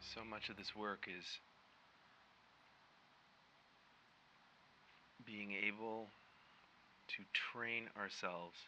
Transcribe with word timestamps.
So 0.00 0.24
much 0.24 0.48
of 0.48 0.56
this 0.56 0.74
work 0.74 1.06
is 1.06 1.38
being 5.24 5.52
able 5.52 6.10
to 7.08 7.24
train 7.32 7.88
ourselves 7.96 8.58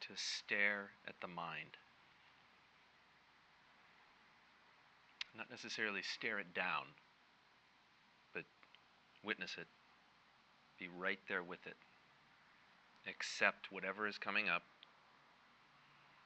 to 0.00 0.14
stare 0.16 0.90
at 1.06 1.20
the 1.20 1.28
mind. 1.28 1.78
Not 5.38 5.50
necessarily 5.50 6.02
stare 6.02 6.40
it 6.40 6.52
down, 6.52 6.82
but 8.34 8.42
witness 9.24 9.54
it. 9.56 9.68
Be 10.80 10.88
right 10.98 11.20
there 11.28 11.44
with 11.44 11.64
it. 11.64 11.76
Accept 13.08 13.70
whatever 13.70 14.08
is 14.08 14.18
coming 14.18 14.48
up. 14.48 14.62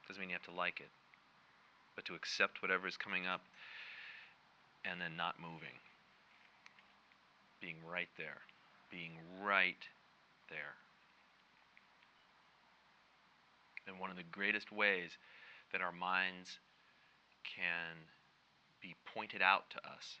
Doesn't 0.07 0.19
mean 0.19 0.31
you 0.31 0.35
have 0.35 0.51
to 0.51 0.59
like 0.59 0.79
it, 0.79 0.89
but 1.95 2.05
to 2.05 2.15
accept 2.15 2.63
whatever 2.63 2.87
is 2.87 2.97
coming 2.97 3.27
up 3.27 3.41
and 4.83 4.99
then 4.99 5.15
not 5.15 5.35
moving. 5.39 5.77
Being 7.61 7.77
right 7.89 8.09
there. 8.17 8.41
Being 8.89 9.11
right 9.43 9.77
there. 10.49 10.75
And 13.87 13.99
one 13.99 14.09
of 14.09 14.17
the 14.17 14.23
greatest 14.31 14.71
ways 14.71 15.11
that 15.71 15.81
our 15.81 15.91
minds 15.91 16.57
can 17.43 17.97
be 18.83 18.93
pointed 19.15 19.41
out 19.41 19.69
to 19.71 19.77
us 19.77 20.19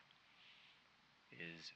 is 1.31 1.71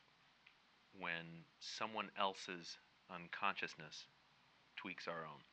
when 0.98 1.44
someone 1.60 2.10
else's 2.18 2.78
unconsciousness 3.14 4.06
tweaks 4.78 5.08
our 5.08 5.26
own. 5.26 5.44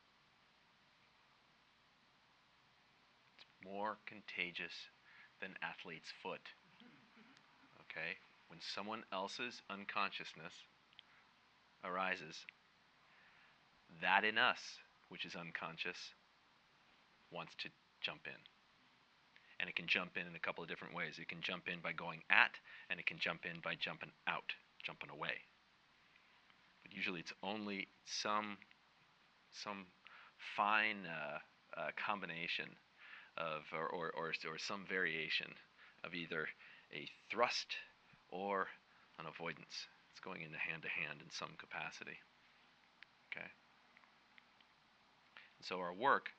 It's 3.35 3.45
more 3.63 3.97
contagious 4.07 4.73
than 5.41 5.51
athlete's 5.61 6.11
foot. 6.23 6.41
Okay? 7.83 8.15
When 8.47 8.59
someone 8.61 9.03
else's 9.11 9.61
unconsciousness 9.69 10.53
arises, 11.83 12.45
that 14.01 14.23
in 14.23 14.37
us, 14.37 14.79
which 15.09 15.25
is 15.25 15.35
unconscious, 15.35 15.97
wants 17.29 17.53
to 17.59 17.69
jump 18.01 18.21
in. 18.25 18.54
And 19.59 19.69
it 19.69 19.75
can 19.75 19.87
jump 19.87 20.17
in 20.17 20.27
in 20.27 20.35
a 20.35 20.39
couple 20.39 20.63
of 20.63 20.69
different 20.69 20.93
ways. 20.93 21.17
It 21.19 21.29
can 21.29 21.41
jump 21.41 21.67
in 21.67 21.79
by 21.79 21.93
going 21.93 22.21
at, 22.29 22.51
and 22.89 22.99
it 22.99 23.05
can 23.05 23.17
jump 23.17 23.45
in 23.45 23.61
by 23.63 23.75
jumping 23.75 24.11
out, 24.27 24.51
jumping 24.83 25.09
away. 25.09 25.39
But 26.83 26.93
usually 26.93 27.21
it's 27.21 27.33
only 27.41 27.87
some, 28.05 28.57
some 29.51 29.85
fine 30.57 31.07
uh, 31.07 31.39
uh, 31.79 31.89
combination 31.95 32.67
of, 33.37 33.63
or, 33.73 33.87
or, 33.87 34.11
or, 34.11 34.33
or 34.47 34.57
some 34.57 34.85
variation 34.87 35.47
of 36.03 36.13
either 36.13 36.47
a 36.93 37.07
thrust 37.31 37.75
or 38.29 38.67
an 39.19 39.25
avoidance. 39.25 39.87
It's 40.11 40.19
going 40.19 40.41
into 40.41 40.57
hand 40.57 40.83
to 40.83 40.89
hand 40.89 41.19
in 41.23 41.31
some 41.31 41.51
capacity. 41.57 42.19
Okay? 43.31 43.47
And 45.59 45.65
so 45.65 45.79
our 45.79 45.93
work 45.93 46.29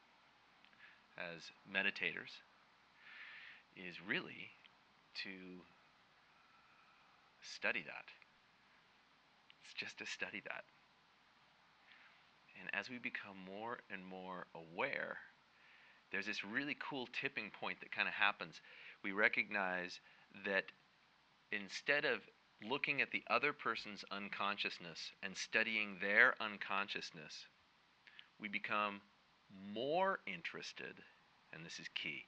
as 1.16 1.50
meditators 1.68 2.32
is 3.76 3.96
really 4.06 4.50
to 5.22 5.30
study 7.42 7.82
that. 7.86 8.06
It's 9.64 9.74
just 9.74 9.98
to 9.98 10.06
study 10.06 10.42
that. 10.44 10.64
And 12.60 12.70
as 12.72 12.88
we 12.88 12.98
become 12.98 13.36
more 13.46 13.78
and 13.90 14.04
more 14.04 14.46
aware, 14.54 15.18
there's 16.10 16.26
this 16.26 16.44
really 16.44 16.76
cool 16.78 17.08
tipping 17.20 17.50
point 17.50 17.80
that 17.80 17.92
kind 17.92 18.08
of 18.08 18.14
happens. 18.14 18.60
We 19.04 19.12
recognize 19.12 20.00
that 20.44 20.64
instead 21.52 22.04
of 22.04 22.20
looking 22.66 23.02
at 23.02 23.10
the 23.10 23.22
other 23.28 23.52
person's 23.52 24.04
unconsciousness 24.10 25.12
and 25.22 25.36
studying 25.36 25.98
their 26.00 26.34
unconsciousness, 26.40 27.46
we 28.40 28.48
become 28.48 29.00
more 29.72 30.20
interested, 30.26 30.96
and 31.52 31.64
this 31.64 31.78
is 31.78 31.88
key, 31.94 32.24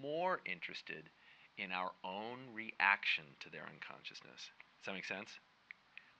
more 0.00 0.40
interested 0.44 1.10
in 1.58 1.72
our 1.72 1.92
own 2.04 2.38
reaction 2.52 3.24
to 3.40 3.50
their 3.50 3.66
unconsciousness. 3.66 4.50
Does 4.78 4.86
that 4.86 4.94
make 4.94 5.04
sense? 5.04 5.30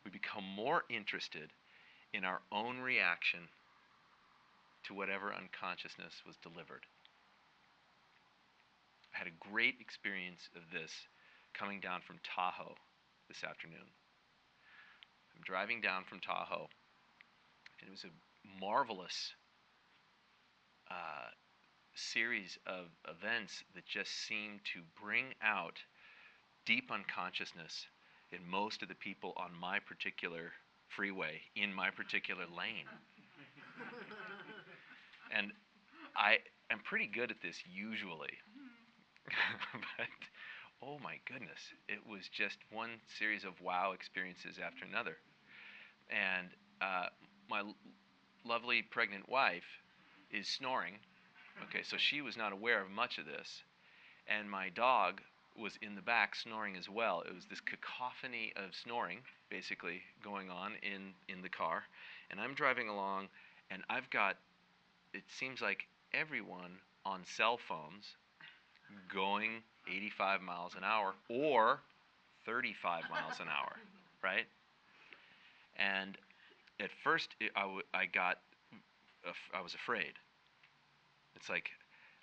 We 0.04 0.10
become 0.10 0.44
more 0.44 0.84
interested 0.88 1.50
in 2.14 2.24
our 2.24 2.40
own 2.52 2.78
reaction 2.78 3.40
to 4.84 4.94
whatever 4.94 5.34
unconsciousness 5.34 6.22
was 6.26 6.36
delivered. 6.36 6.86
I 9.14 9.18
had 9.18 9.26
a 9.26 9.50
great 9.50 9.76
experience 9.80 10.48
of 10.54 10.62
this 10.72 10.92
coming 11.54 11.80
down 11.80 12.00
from 12.06 12.16
Tahoe 12.22 12.76
this 13.28 13.42
afternoon. 13.42 13.88
I'm 15.34 15.42
driving 15.44 15.80
down 15.80 16.04
from 16.08 16.20
Tahoe, 16.20 16.68
and 17.80 17.88
it 17.88 17.90
was 17.90 18.04
a 18.04 18.60
marvelous 18.60 19.32
uh, 20.90 21.30
series 21.96 22.58
of 22.66 22.86
events 23.08 23.64
that 23.74 23.86
just 23.86 24.12
seemed 24.28 24.60
to 24.74 24.82
bring 25.02 25.34
out 25.42 25.78
deep 26.66 26.90
unconsciousness 26.92 27.86
in 28.32 28.46
most 28.48 28.82
of 28.82 28.88
the 28.88 28.94
people 28.96 29.32
on 29.36 29.54
my 29.54 29.78
particular 29.80 30.52
freeway, 30.88 31.42
in 31.56 31.72
my 31.74 31.90
particular 31.90 32.44
lane. 32.46 32.86
and 35.30 35.52
I 36.16 36.38
am 36.70 36.80
pretty 36.80 37.06
good 37.06 37.30
at 37.30 37.42
this 37.42 37.58
usually. 37.66 38.38
but 39.98 40.08
oh 40.82 40.98
my 41.02 41.18
goodness, 41.26 41.60
it 41.88 42.00
was 42.06 42.28
just 42.28 42.58
one 42.70 42.90
series 43.18 43.44
of 43.44 43.60
wow 43.60 43.92
experiences 43.92 44.58
after 44.64 44.84
another. 44.84 45.16
And 46.10 46.48
uh, 46.80 47.06
my 47.48 47.60
l- 47.60 47.76
lovely 48.44 48.82
pregnant 48.82 49.28
wife 49.28 49.64
is 50.30 50.48
snoring. 50.48 50.98
Okay, 51.64 51.82
so 51.82 51.96
she 51.96 52.20
was 52.20 52.36
not 52.36 52.52
aware 52.52 52.80
of 52.82 52.90
much 52.90 53.18
of 53.18 53.26
this. 53.26 53.62
And 54.28 54.50
my 54.50 54.68
dog 54.70 55.20
was 55.56 55.78
in 55.80 55.94
the 55.94 56.02
back 56.02 56.34
snoring 56.34 56.76
as 56.76 56.88
well. 56.88 57.22
It 57.26 57.34
was 57.34 57.46
this 57.46 57.60
cacophony 57.60 58.52
of 58.56 58.74
snoring 58.74 59.18
basically 59.48 60.02
going 60.22 60.50
on 60.50 60.72
in, 60.82 61.14
in 61.28 61.42
the 61.42 61.48
car. 61.48 61.84
And 62.30 62.40
I'm 62.40 62.54
driving 62.54 62.88
along, 62.88 63.28
and 63.70 63.82
I've 63.88 64.10
got, 64.10 64.36
it 65.14 65.22
seems 65.28 65.60
like 65.60 65.86
everyone 66.12 66.78
on 67.04 67.22
cell 67.24 67.58
phones 67.58 68.16
going 69.12 69.62
85 69.88 70.42
miles 70.42 70.74
an 70.76 70.84
hour 70.84 71.14
or 71.28 71.80
35 72.44 73.04
miles 73.10 73.40
an 73.40 73.46
hour, 73.48 73.72
right? 74.22 74.46
And 75.76 76.16
at 76.80 76.90
first, 77.04 77.34
it, 77.40 77.52
I, 77.56 77.62
w- 77.62 77.82
I 77.94 78.06
got, 78.06 78.38
I 79.54 79.60
was 79.60 79.74
afraid. 79.74 80.12
It's 81.36 81.48
like, 81.48 81.70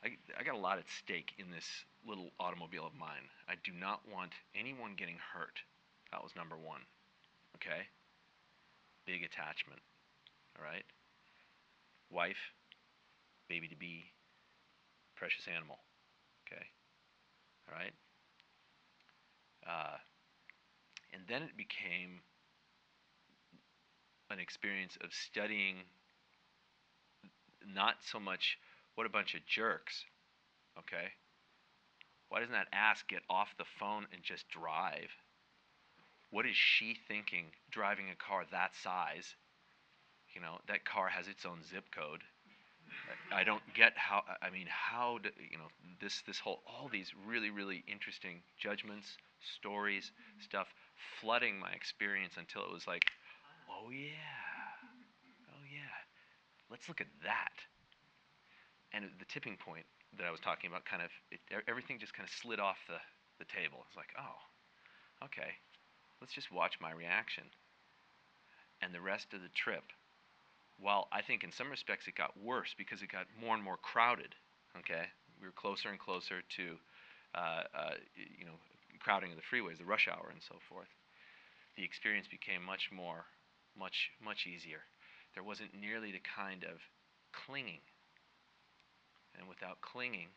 I, 0.03 0.09
I 0.38 0.44
got 0.44 0.56
a 0.56 0.57
lot 0.57 0.79
at 0.79 0.90
stake 1.00 1.34
in 1.38 1.51
this 1.51 1.66
little 2.06 2.31
automobile 2.40 2.85
of 2.85 2.96
mine. 2.96 3.29
I 3.47 3.53
do 3.63 3.72
not 3.72 4.01
want 4.12 4.31
anyone 4.56 4.96
getting 4.97 5.18
hurt. 5.34 5.62
That 6.12 6.24
was 6.24 6.35
number 6.35 6.57
one. 6.57 6.81
Okay? 7.56 7.88
Big 9.06 9.24
attachment. 9.24 9.79
All 10.57 10.66
right? 10.66 10.84
Wife, 12.09 12.51
baby 13.48 13.68
to 13.68 13.75
be, 13.75 14.06
precious 15.16 15.48
animal. 15.48 15.77
Okay? 16.45 16.66
All 17.69 17.77
right? 17.77 17.94
Uh, 19.66 19.98
and 21.13 21.21
then 21.30 21.44
it 21.44 21.56
became 21.56 22.19
an 24.30 24.39
experience 24.39 24.98
of 25.04 25.13
studying 25.13 25.77
not 27.74 27.95
so 28.12 28.19
much 28.19 28.57
what 28.95 29.07
a 29.07 29.10
bunch 29.10 29.36
of 29.36 29.45
jerks, 29.45 30.06
okay? 30.80 31.10
Why 32.30 32.40
doesn't 32.40 32.54
that 32.54 32.68
ass 32.74 33.04
get 33.07 33.22
off 33.30 33.56
the 33.57 33.66
phone 33.80 34.07
and 34.12 34.24
just 34.24 34.50
drive? 34.50 35.12
What 36.31 36.48
is 36.48 36.56
she 36.56 36.98
thinking 37.07 37.45
driving 37.69 38.10
a 38.10 38.16
car 38.16 38.44
that 38.51 38.75
size? 38.75 39.36
You 40.34 40.42
know, 40.42 40.57
that 40.68 40.84
car 40.84 41.07
has 41.10 41.28
its 41.28 41.45
own 41.45 41.63
zip 41.63 41.86
code. 41.94 42.22
I 43.31 43.44
don't 43.44 43.62
get 43.75 43.94
how. 43.95 44.24
I 44.42 44.50
mean, 44.50 44.68
how 44.68 45.19
do 45.22 45.30
you 45.50 45.57
know 45.57 45.69
this? 46.01 46.22
This 46.25 46.40
whole 46.40 46.62
all 46.66 46.90
these 46.92 47.12
really 47.25 47.50
really 47.50 47.84
interesting 47.88 48.42
judgments, 48.57 49.18
stories, 49.57 50.12
stuff 50.40 50.68
flooding 51.22 51.60
my 51.60 51.72
experience 51.72 52.34
until 52.38 52.63
it 52.63 52.72
was 52.72 52.88
like, 52.88 53.04
oh 53.69 53.90
yeah, 53.90 54.78
oh 55.50 55.63
yeah, 55.72 55.94
let's 56.69 56.88
look 56.88 57.01
at 57.01 57.07
that. 57.24 57.54
And 58.94 59.06
the 59.19 59.25
tipping 59.25 59.57
point 59.57 59.86
that 60.18 60.25
I 60.25 60.31
was 60.31 60.40
talking 60.40 60.69
about 60.69 60.86
kind 60.86 61.01
of 61.01 61.10
it, 61.31 61.42
everything 61.68 61.98
just 62.00 62.13
kind 62.13 62.28
of 62.28 62.34
slid 62.34 62.60
off 62.60 62.78
the, 62.88 63.01
the 63.40 63.50
table. 63.50 63.81
It's 63.88 63.98
like, 63.98 64.13
oh, 64.18 65.25
okay, 65.25 65.57
let's 66.22 66.34
just 66.34 66.51
watch 66.51 66.78
my 66.80 66.92
reaction. 66.92 67.44
And 68.81 68.94
the 68.94 69.01
rest 69.01 69.34
of 69.34 69.42
the 69.42 69.54
trip, 69.56 69.84
while 70.80 71.07
I 71.12 71.22
think 71.22 71.44
in 71.44 71.51
some 71.51 71.69
respects 71.69 72.07
it 72.07 72.16
got 72.16 72.38
worse 72.38 72.75
because 72.78 73.01
it 73.01 73.10
got 73.12 73.25
more 73.40 73.56
and 73.56 73.63
more 73.63 73.78
crowded, 73.78 74.36
okay, 74.78 75.10
we 75.42 75.48
were 75.48 75.54
closer 75.56 75.90
and 75.90 76.00
closer 76.00 76.42
to, 76.57 76.78
uh, 77.34 77.63
uh, 77.74 77.95
you 78.16 78.45
know, 78.45 78.60
crowding 79.00 79.31
of 79.31 79.38
the 79.38 79.48
freeways, 79.50 79.78
the 79.78 79.86
rush 79.86 80.07
hour, 80.07 80.30
and 80.31 80.42
so 80.42 80.56
forth. 80.69 80.88
The 81.78 81.84
experience 81.84 82.28
became 82.30 82.63
much 82.63 82.90
more, 82.94 83.25
much, 83.78 84.12
much 84.24 84.45
easier. 84.45 84.86
There 85.34 85.44
wasn't 85.44 85.74
nearly 85.74 86.12
the 86.12 86.22
kind 86.22 86.63
of 86.63 86.78
clinging. 87.34 87.81
And 89.38 89.47
without 89.47 89.81
clinging, 89.81 90.30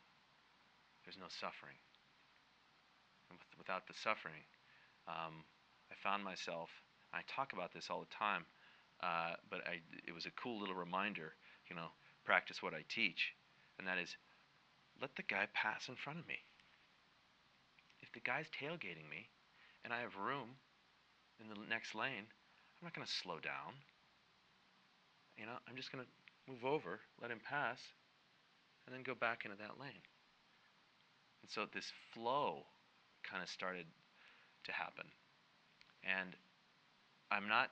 there's 1.04 1.18
no 1.18 1.28
suffering. 1.28 1.76
And 3.30 3.38
with, 3.38 3.66
without 3.66 3.86
the 3.86 3.94
suffering, 3.94 4.42
um, 5.06 5.44
I 5.90 5.94
found 6.02 6.24
myself, 6.24 6.70
I 7.12 7.20
talk 7.28 7.52
about 7.52 7.72
this 7.72 7.88
all 7.90 8.00
the 8.00 8.14
time, 8.14 8.44
uh, 9.02 9.36
but 9.50 9.60
I, 9.66 9.80
it 10.06 10.14
was 10.14 10.26
a 10.26 10.34
cool 10.40 10.58
little 10.58 10.74
reminder, 10.74 11.34
you 11.68 11.76
know, 11.76 11.94
practice 12.24 12.62
what 12.62 12.74
I 12.74 12.82
teach, 12.88 13.34
and 13.78 13.86
that 13.86 13.98
is 13.98 14.16
let 15.00 15.14
the 15.16 15.22
guy 15.22 15.46
pass 15.52 15.88
in 15.88 15.96
front 15.96 16.18
of 16.18 16.26
me. 16.26 16.38
If 18.00 18.12
the 18.12 18.20
guy's 18.20 18.46
tailgating 18.48 19.08
me 19.08 19.28
and 19.84 19.92
I 19.92 20.00
have 20.00 20.16
room 20.16 20.56
in 21.40 21.48
the 21.48 21.60
next 21.68 21.94
lane, 21.94 22.26
I'm 22.26 22.84
not 22.84 22.94
going 22.94 23.06
to 23.06 23.12
slow 23.12 23.38
down. 23.38 23.76
You 25.36 25.46
know, 25.46 25.58
I'm 25.68 25.76
just 25.76 25.92
going 25.92 26.04
to 26.04 26.10
move 26.50 26.64
over, 26.64 27.00
let 27.20 27.30
him 27.30 27.40
pass, 27.44 27.78
and 28.86 28.94
then 28.94 29.02
go 29.02 29.14
back 29.14 29.44
into 29.44 29.56
that 29.58 29.80
lane. 29.80 30.04
And 31.42 31.50
so 31.50 31.66
this 31.72 31.92
flow 32.14 32.64
kind 33.28 33.42
of 33.42 33.48
started 33.48 33.86
to 34.64 34.72
happen. 34.72 35.06
And 36.02 36.36
I'm 37.30 37.48
not 37.48 37.70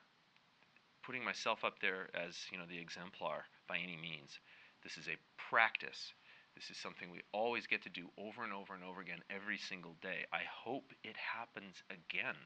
putting 1.05 1.25
myself 1.25 1.65
up 1.65 1.81
there 1.81 2.09
as, 2.15 2.37
you 2.51 2.59
know, 2.59 2.65
the 2.69 2.79
exemplar 2.79 3.45
by 3.69 3.79
any 3.79 3.97
means. 3.97 4.41
This 4.83 4.97
is 4.97 5.07
a 5.07 5.19
practice. 5.51 6.13
This 6.55 6.71
is 6.71 6.77
something 6.77 7.11
we 7.11 7.23
always 7.33 7.67
get 7.67 7.83
to 7.83 7.89
do 7.89 8.09
over 8.19 8.45
and 8.45 8.53
over 8.53 8.75
and 8.75 8.85
over 8.85 9.01
again 9.01 9.21
every 9.31 9.59
single 9.59 9.97
day. 10.03 10.25
I 10.33 10.43
hope 10.49 10.93
it 11.03 11.17
happens 11.17 11.83
again. 11.91 12.37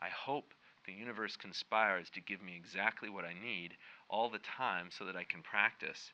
I 0.00 0.08
hope 0.08 0.54
the 0.86 0.92
universe 0.92 1.36
conspires 1.36 2.08
to 2.10 2.20
give 2.20 2.42
me 2.42 2.56
exactly 2.56 3.10
what 3.10 3.24
I 3.24 3.34
need 3.34 3.76
all 4.08 4.30
the 4.30 4.38
time 4.38 4.88
so 4.90 5.04
that 5.04 5.16
I 5.16 5.24
can 5.24 5.42
practice 5.42 6.12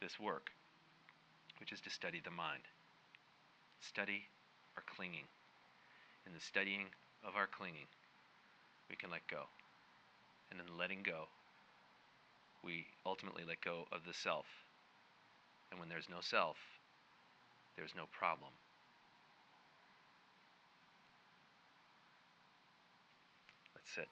this 0.00 0.18
work, 0.18 0.50
which 1.60 1.72
is 1.72 1.80
to 1.80 1.90
study 1.90 2.20
the 2.24 2.30
mind. 2.30 2.62
Study 3.80 4.24
our 4.76 4.82
clinging. 4.94 5.26
In 6.26 6.32
the 6.32 6.40
studying 6.40 6.86
of 7.26 7.36
our 7.36 7.46
clinging, 7.46 7.88
we 8.90 8.96
can 8.96 9.10
let 9.10 9.26
go. 9.28 9.44
And 10.50 10.60
in 10.60 10.78
letting 10.78 11.02
go, 11.02 11.28
we 12.64 12.86
ultimately 13.06 13.44
let 13.46 13.60
go 13.60 13.86
of 13.92 14.04
the 14.06 14.14
self. 14.14 14.46
And 15.70 15.78
when 15.78 15.88
there's 15.88 16.08
no 16.08 16.20
self, 16.20 16.56
there's 17.76 17.94
no 17.96 18.04
problem. 18.12 18.50
Let's 23.74 23.94
sit. 23.94 24.08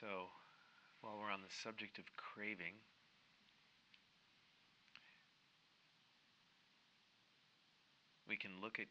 So, 0.00 0.26
while 1.02 1.14
we're 1.20 1.30
on 1.30 1.42
the 1.42 1.54
subject 1.62 1.98
of 1.98 2.04
craving, 2.16 2.74
we 8.26 8.34
can 8.34 8.60
look 8.60 8.80
at 8.80 8.90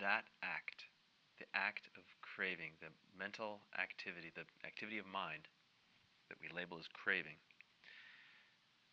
that 0.00 0.24
act, 0.42 0.90
the 1.38 1.46
act 1.54 1.86
of 1.96 2.02
craving, 2.20 2.72
the 2.80 2.90
mental 3.16 3.60
activity, 3.78 4.32
the 4.34 4.42
activity 4.66 4.98
of 4.98 5.06
mind 5.06 5.46
that 6.28 6.38
we 6.42 6.48
label 6.50 6.78
as 6.80 6.88
craving, 6.88 7.38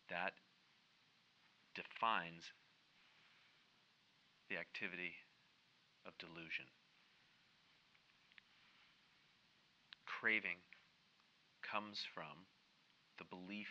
that 0.10 0.34
defines 1.74 2.54
the 4.48 4.58
activity 4.58 5.14
of 6.06 6.14
delusion. 6.20 6.70
Craving 10.06 10.62
comes 11.72 12.02
from 12.14 12.48
the 13.18 13.26
belief 13.26 13.70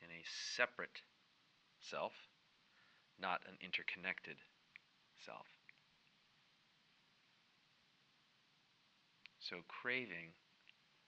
in 0.00 0.08
a 0.08 0.22
separate 0.56 1.02
self, 1.80 2.12
not 3.18 3.40
an 3.48 3.56
interconnected 3.60 4.36
self. 5.24 5.46
So 9.40 9.56
craving 9.66 10.34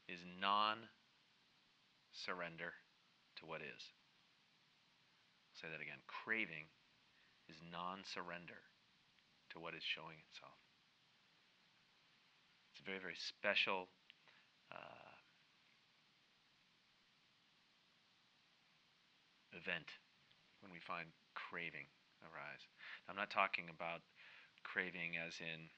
is 0.09 0.21
non 0.41 0.79
surrender 2.13 2.75
to 3.37 3.47
what 3.47 3.61
is. 3.61 3.83
Say 5.55 5.69
that 5.71 5.81
again. 5.81 6.03
Craving 6.07 6.67
is 7.49 7.57
non 7.71 8.03
surrender 8.03 8.59
to 9.53 9.61
what 9.61 9.75
is 9.75 9.83
showing 9.83 10.19
itself. 10.31 10.59
It's 12.75 12.83
a 12.83 12.87
very, 12.87 12.99
very 12.99 13.17
special 13.17 13.89
uh, 14.73 15.04
event 19.55 19.89
when 20.61 20.73
we 20.73 20.81
find 20.81 21.07
craving 21.35 21.87
arise. 22.23 22.63
I'm 23.09 23.17
not 23.17 23.31
talking 23.31 23.67
about 23.71 24.01
craving 24.65 25.17
as 25.21 25.39
in, 25.41 25.69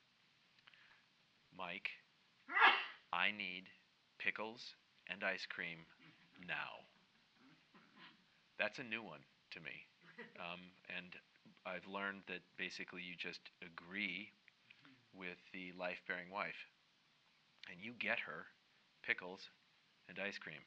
Mike, 1.56 1.90
I 3.12 3.30
need 3.30 3.64
pickles 4.18 4.74
and 5.08 5.22
ice 5.24 5.46
cream 5.46 5.86
now. 6.46 6.86
That's 8.58 8.78
a 8.78 8.84
new 8.84 9.02
one 9.02 9.20
to 9.52 9.60
me. 9.60 9.84
Um, 10.40 10.72
and 10.96 11.12
I've 11.66 11.86
learned 11.86 12.22
that 12.28 12.40
basically 12.56 13.02
you 13.02 13.16
just 13.16 13.40
agree 13.60 14.32
with 15.12 15.36
the 15.52 15.72
life 15.78 16.00
bearing 16.08 16.30
wife. 16.32 16.68
And 17.70 17.80
you 17.80 17.92
get 17.98 18.20
her 18.20 18.46
pickles 19.02 19.50
and 20.08 20.18
ice 20.18 20.38
cream 20.38 20.62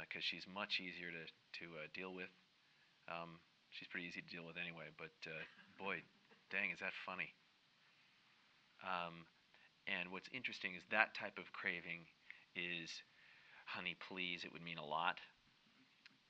because 0.00 0.24
she's 0.24 0.48
much 0.48 0.80
easier 0.80 1.12
to, 1.12 1.24
to 1.60 1.64
uh, 1.76 1.86
deal 1.92 2.14
with. 2.14 2.32
Um, 3.08 3.40
she's 3.70 3.88
pretty 3.88 4.08
easy 4.08 4.22
to 4.24 4.30
deal 4.32 4.46
with 4.46 4.56
anyway, 4.56 4.88
but 4.96 5.12
uh, 5.28 5.44
boy, 5.76 6.00
dang, 6.48 6.72
is 6.72 6.80
that 6.80 6.96
funny. 7.04 7.32
Um, 8.82 9.26
and 9.86 10.10
what's 10.10 10.30
interesting 10.32 10.74
is 10.74 10.82
that 10.90 11.14
type 11.14 11.38
of 11.38 11.52
craving 11.52 12.06
is, 12.54 12.90
honey, 13.66 13.96
please, 13.98 14.44
it 14.44 14.52
would 14.52 14.62
mean 14.62 14.78
a 14.78 14.84
lot. 14.84 15.18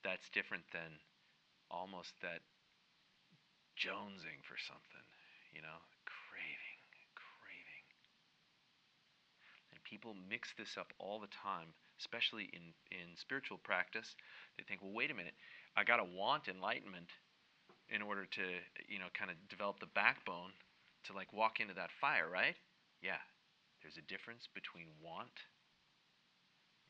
That's 0.04 0.28
different 0.31 0.64
than 0.73 0.99
almost 1.71 2.12
that 2.23 2.42
jonesing 3.78 4.45
for 4.45 4.57
something, 4.61 5.07
you 5.52 5.62
know, 5.62 5.78
craving, 6.04 6.81
craving. 7.16 7.87
And 9.73 9.78
people 9.85 10.16
mix 10.28 10.52
this 10.57 10.76
up 10.76 10.92
all 10.99 11.21
the 11.21 11.33
time, 11.33 11.73
especially 12.02 12.50
in, 12.50 12.75
in 12.90 13.14
spiritual 13.14 13.62
practice. 13.62 14.18
They 14.59 14.66
think, 14.66 14.82
well, 14.82 14.92
wait 14.92 15.11
a 15.11 15.14
minute, 15.14 15.38
I 15.78 15.87
got 15.87 16.02
to 16.02 16.06
want 16.18 16.50
enlightenment 16.50 17.14
in 17.88 18.02
order 18.02 18.26
to, 18.26 18.44
you 18.90 18.99
know, 18.99 19.06
kind 19.14 19.30
of 19.30 19.38
develop 19.47 19.78
the 19.78 19.94
backbone 19.94 20.50
to 21.06 21.14
like 21.14 21.30
walk 21.32 21.62
into 21.62 21.75
that 21.75 21.94
fire, 22.00 22.26
right? 22.26 22.59
Yeah. 23.02 23.23
There's 23.82 23.99
a 23.99 24.11
difference 24.11 24.47
between 24.50 24.87
want 25.02 25.47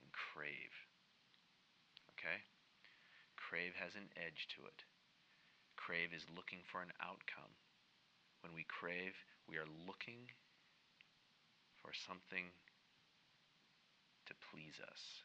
and 0.00 0.08
crave. 0.12 0.72
Okay? 2.16 2.44
Crave 3.36 3.72
has 3.80 3.96
an 3.96 4.12
edge 4.16 4.48
to 4.56 4.64
it. 4.68 4.84
Crave 5.76 6.12
is 6.12 6.28
looking 6.36 6.60
for 6.68 6.84
an 6.84 6.92
outcome. 7.00 7.52
When 8.44 8.52
we 8.52 8.68
crave, 8.68 9.16
we 9.48 9.56
are 9.56 9.68
looking 9.88 10.28
for 11.80 11.90
something 11.96 12.52
to 14.32 14.48
please 14.48 14.80
us. 14.80 15.20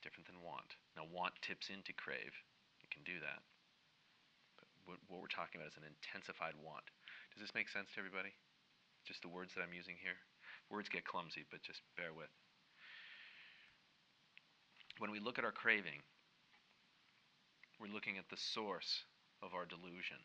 Different 0.00 0.24
than 0.24 0.40
want. 0.40 0.80
Now, 0.96 1.04
want 1.04 1.36
tips 1.44 1.68
into 1.68 1.92
crave. 1.92 2.32
It 2.80 2.88
can 2.88 3.04
do 3.04 3.20
that. 3.20 3.44
But 4.56 4.68
what, 4.88 4.98
what 5.12 5.20
we're 5.20 5.28
talking 5.28 5.60
about 5.60 5.76
is 5.76 5.76
an 5.76 5.84
intensified 5.84 6.56
want. 6.56 6.88
Does 7.36 7.44
this 7.44 7.52
make 7.52 7.68
sense 7.68 7.92
to 7.92 8.00
everybody? 8.00 8.32
Just 9.04 9.20
the 9.20 9.28
words 9.28 9.52
that 9.52 9.60
I'm 9.60 9.76
using 9.76 10.00
here? 10.00 10.16
Words 10.72 10.88
get 10.88 11.04
clumsy, 11.04 11.44
but 11.52 11.60
just 11.60 11.84
bear 12.00 12.16
with. 12.16 12.32
When 14.96 15.12
we 15.12 15.20
look 15.20 15.36
at 15.36 15.44
our 15.44 15.52
craving, 15.52 16.00
we're 17.80 17.92
looking 17.92 18.16
at 18.16 18.28
the 18.28 18.40
source 18.40 19.04
of 19.42 19.52
our 19.52 19.64
delusion. 19.64 20.20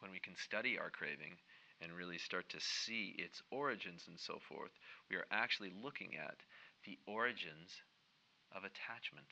When 0.00 0.10
we 0.12 0.20
can 0.20 0.36
study 0.36 0.76
our 0.78 0.88
craving 0.88 1.36
and 1.80 1.92
really 1.92 2.18
start 2.18 2.48
to 2.50 2.60
see 2.60 3.14
its 3.18 3.42
origins 3.50 4.04
and 4.08 4.18
so 4.18 4.40
forth, 4.48 4.72
we 5.10 5.16
are 5.16 5.26
actually 5.30 5.72
looking 5.82 6.16
at 6.16 6.36
the 6.84 6.98
origins 7.06 7.82
of 8.54 8.64
attachment. 8.64 9.28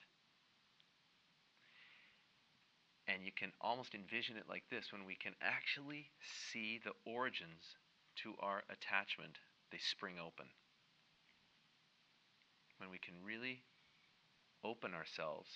And 3.06 3.24
you 3.24 3.32
can 3.34 3.52
almost 3.60 3.94
envision 3.94 4.36
it 4.36 4.48
like 4.48 4.64
this 4.70 4.92
when 4.92 5.04
we 5.04 5.16
can 5.16 5.34
actually 5.42 6.10
see 6.50 6.80
the 6.82 6.94
origins 7.04 7.76
to 8.22 8.34
our 8.38 8.62
attachment, 8.70 9.38
they 9.70 9.78
spring 9.78 10.16
open. 10.20 10.46
When 12.78 12.90
we 12.90 12.98
can 12.98 13.14
really 13.24 13.64
open 14.64 14.94
ourselves 14.94 15.48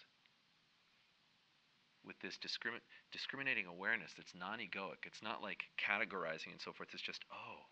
with 2.04 2.18
this 2.20 2.38
discrimin- 2.38 2.86
discriminating 3.12 3.66
awareness 3.66 4.12
that's 4.16 4.34
non 4.34 4.58
egoic, 4.58 5.04
it's 5.04 5.22
not 5.22 5.42
like 5.42 5.64
categorizing 5.78 6.52
and 6.52 6.60
so 6.60 6.72
forth, 6.72 6.90
it's 6.92 7.02
just, 7.02 7.24
oh, 7.32 7.66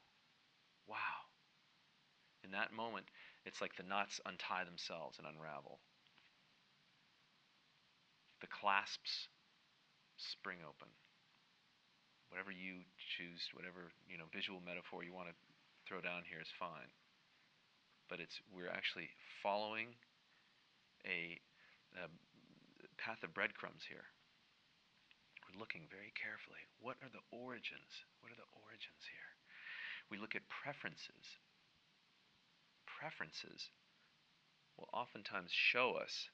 wow. 0.86 1.30
In 2.42 2.50
that 2.50 2.72
moment, 2.72 3.06
it's 3.44 3.60
like 3.60 3.76
the 3.76 3.84
knots 3.84 4.20
untie 4.24 4.64
themselves 4.64 5.18
and 5.18 5.28
unravel. 5.28 5.80
The 8.40 8.48
clasps 8.48 9.28
spring 10.16 10.64
open. 10.64 10.88
Whatever 12.32 12.50
you 12.50 12.82
choose, 12.98 13.52
whatever 13.54 13.92
you 14.08 14.18
know 14.18 14.26
visual 14.32 14.60
metaphor 14.64 15.04
you 15.04 15.12
want 15.12 15.28
to 15.28 15.36
throw 15.86 16.00
down 16.00 16.24
here 16.26 16.40
is 16.40 16.50
fine. 16.58 16.90
But 18.08 18.20
it's 18.20 18.40
we're 18.52 18.72
actually 18.72 19.08
following 19.42 19.94
a, 21.04 21.38
a 22.00 22.08
path 22.96 23.22
of 23.22 23.36
breadcrumbs 23.36 23.84
here. 23.88 24.08
We're 25.44 25.60
looking 25.60 25.86
very 25.92 26.12
carefully. 26.16 26.64
What 26.80 26.96
are 27.04 27.12
the 27.12 27.22
origins? 27.30 27.92
What 28.24 28.32
are 28.32 28.40
the 28.40 28.50
origins 28.64 29.04
here? 29.06 29.30
We 30.10 30.16
look 30.16 30.34
at 30.34 30.44
preferences. 30.48 31.38
Preferences 33.04 33.68
will 34.80 34.88
oftentimes 34.96 35.52
show 35.52 36.00
us 36.00 36.32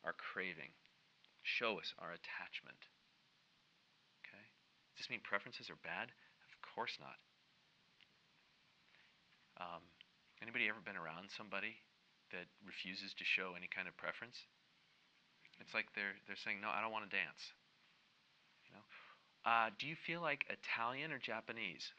our 0.00 0.16
craving 0.16 0.72
show 1.44 1.76
us 1.76 1.92
our 2.00 2.16
attachment. 2.16 2.80
Okay? 4.24 4.40
Does 4.96 5.04
this 5.04 5.10
mean 5.12 5.20
preferences 5.20 5.68
are 5.68 5.76
bad? 5.84 6.16
Of 6.48 6.56
course 6.64 6.96
not. 6.96 7.20
Um, 9.60 9.84
anybody 10.40 10.64
ever 10.64 10.80
been 10.80 10.96
around 10.96 11.28
somebody 11.28 11.76
that 12.32 12.48
refuses 12.64 13.12
to 13.20 13.24
show 13.28 13.52
any 13.52 13.68
kind 13.68 13.86
of 13.86 13.94
preference? 14.00 14.48
It's 15.60 15.76
like 15.76 15.92
they're 15.92 16.16
they're 16.24 16.40
saying, 16.40 16.64
"No, 16.64 16.72
I 16.72 16.80
don't 16.80 16.92
want 16.92 17.04
to 17.08 17.12
dance." 17.12 17.52
You 18.64 18.76
know, 18.76 18.84
uh, 19.44 19.68
do 19.76 19.86
you 19.88 19.96
feel 20.08 20.20
like 20.20 20.48
Italian 20.48 21.12
or 21.12 21.20
Japanese? 21.20 21.92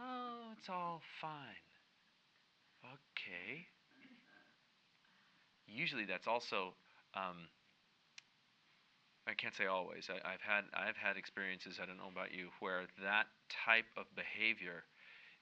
Oh, 0.00 0.52
it's 0.56 0.68
all 0.68 1.00
fine. 1.20 1.67
Okay. 2.92 3.68
Usually, 5.66 6.04
that's 6.04 6.26
also 6.26 6.74
um, 7.14 7.48
I 9.28 9.34
can't 9.34 9.54
say 9.54 9.66
always. 9.66 10.10
I, 10.10 10.28
have 10.32 10.40
had 10.40 10.64
I've 10.74 10.96
had 10.96 11.16
experiences. 11.16 11.78
I 11.80 11.86
don't 11.86 11.98
know 11.98 12.08
about 12.08 12.32
you, 12.32 12.50
where 12.58 12.86
that 13.02 13.28
type 13.48 13.86
of 13.96 14.12
behavior 14.16 14.84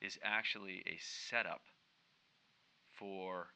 is 0.01 0.19
actually 0.23 0.83
a 0.87 0.99
setup 0.99 1.63
for 2.91 3.53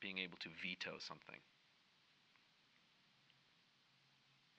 being 0.00 0.18
able 0.18 0.38
to 0.38 0.48
veto 0.62 0.98
something. 0.98 1.40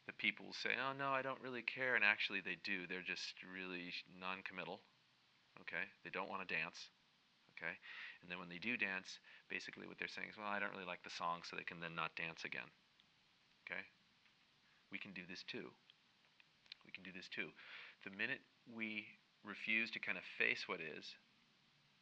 The 0.07 0.13
people 0.13 0.45
will 0.47 0.53
say, 0.53 0.75
"Oh 0.75 0.91
no, 0.91 1.13
I 1.13 1.21
don't 1.21 1.39
really 1.39 1.61
care," 1.61 1.95
and 1.95 2.03
actually 2.03 2.41
they 2.41 2.55
do. 2.55 2.85
They're 2.85 3.01
just 3.01 3.41
really 3.43 3.93
non-committal. 4.19 4.81
Okay, 5.61 5.85
they 6.03 6.09
don't 6.11 6.29
want 6.29 6.47
to 6.47 6.55
dance. 6.55 6.89
Okay, 7.57 7.77
and 8.21 8.29
then 8.29 8.39
when 8.39 8.49
they 8.49 8.59
do 8.59 8.77
dance, 8.77 9.19
basically 9.49 9.87
what 9.87 9.97
they're 9.97 10.07
saying 10.07 10.29
is, 10.29 10.37
"Well, 10.37 10.47
I 10.47 10.59
don't 10.59 10.71
really 10.71 10.85
like 10.85 11.03
the 11.03 11.09
song," 11.09 11.43
so 11.43 11.55
they 11.55 11.63
can 11.63 11.79
then 11.79 11.95
not 11.95 12.15
dance 12.15 12.43
again. 12.43 12.69
Okay, 13.65 13.81
we 14.91 14.97
can 14.97 15.13
do 15.13 15.25
this 15.25 15.43
too. 15.43 15.73
We 16.85 16.91
can 16.91 17.03
do 17.03 17.11
this 17.11 17.29
too. 17.29 17.53
The 18.03 18.09
minute 18.11 18.41
we 18.65 19.07
refuse 19.43 19.91
to 19.91 19.99
kind 19.99 20.17
of 20.17 20.23
face 20.37 20.67
what 20.67 20.81
is, 20.81 21.15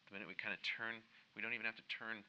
the 0.07 0.13
minute 0.13 0.27
we 0.27 0.35
kind 0.35 0.53
of 0.53 0.61
turn, 0.63 1.03
we 1.35 1.41
don't 1.41 1.53
even 1.53 1.65
have 1.65 1.75
to 1.75 1.87
turn 1.91 2.23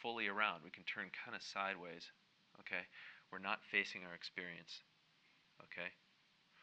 fully 0.00 0.28
around. 0.28 0.62
We 0.62 0.70
can 0.70 0.84
turn 0.84 1.10
kind 1.24 1.34
of 1.34 1.42
sideways. 1.42 2.12
Okay? 2.60 2.86
We're 3.32 3.42
not 3.42 3.64
facing 3.70 4.04
our 4.04 4.14
experience. 4.14 4.84
Okay? 5.64 5.90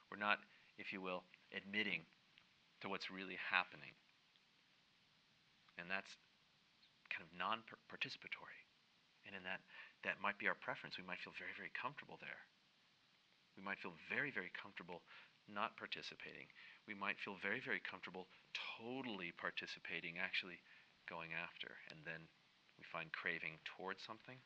We're 0.09 0.21
not, 0.21 0.39
if 0.77 0.93
you 0.93 1.01
will, 1.01 1.23
admitting 1.55 2.05
to 2.81 2.89
what's 2.89 3.11
really 3.11 3.37
happening. 3.37 3.91
And 5.77 5.89
that's 5.89 6.15
kind 7.21 7.29
of 7.29 7.37
non 7.37 7.61
participatory. 7.85 8.57
And 9.29 9.37
in 9.37 9.45
that, 9.45 9.61
that 10.01 10.17
might 10.17 10.41
be 10.41 10.49
our 10.49 10.57
preference. 10.57 10.97
We 10.97 11.05
might 11.05 11.21
feel 11.21 11.37
very, 11.37 11.53
very 11.53 11.69
comfortable 11.77 12.17
there. 12.17 12.49
We 13.53 13.61
might 13.61 13.77
feel 13.77 13.93
very, 14.09 14.33
very 14.33 14.49
comfortable 14.57 15.05
not 15.45 15.77
participating. 15.77 16.49
We 16.89 16.97
might 16.97 17.21
feel 17.21 17.37
very, 17.37 17.61
very 17.61 17.77
comfortable 17.77 18.25
totally 18.57 19.29
participating, 19.37 20.17
actually 20.17 20.57
going 21.05 21.37
after. 21.37 21.77
And 21.93 22.01
then 22.01 22.25
we 22.81 22.89
find 22.89 23.13
craving 23.13 23.61
towards 23.69 24.01
something. 24.01 24.41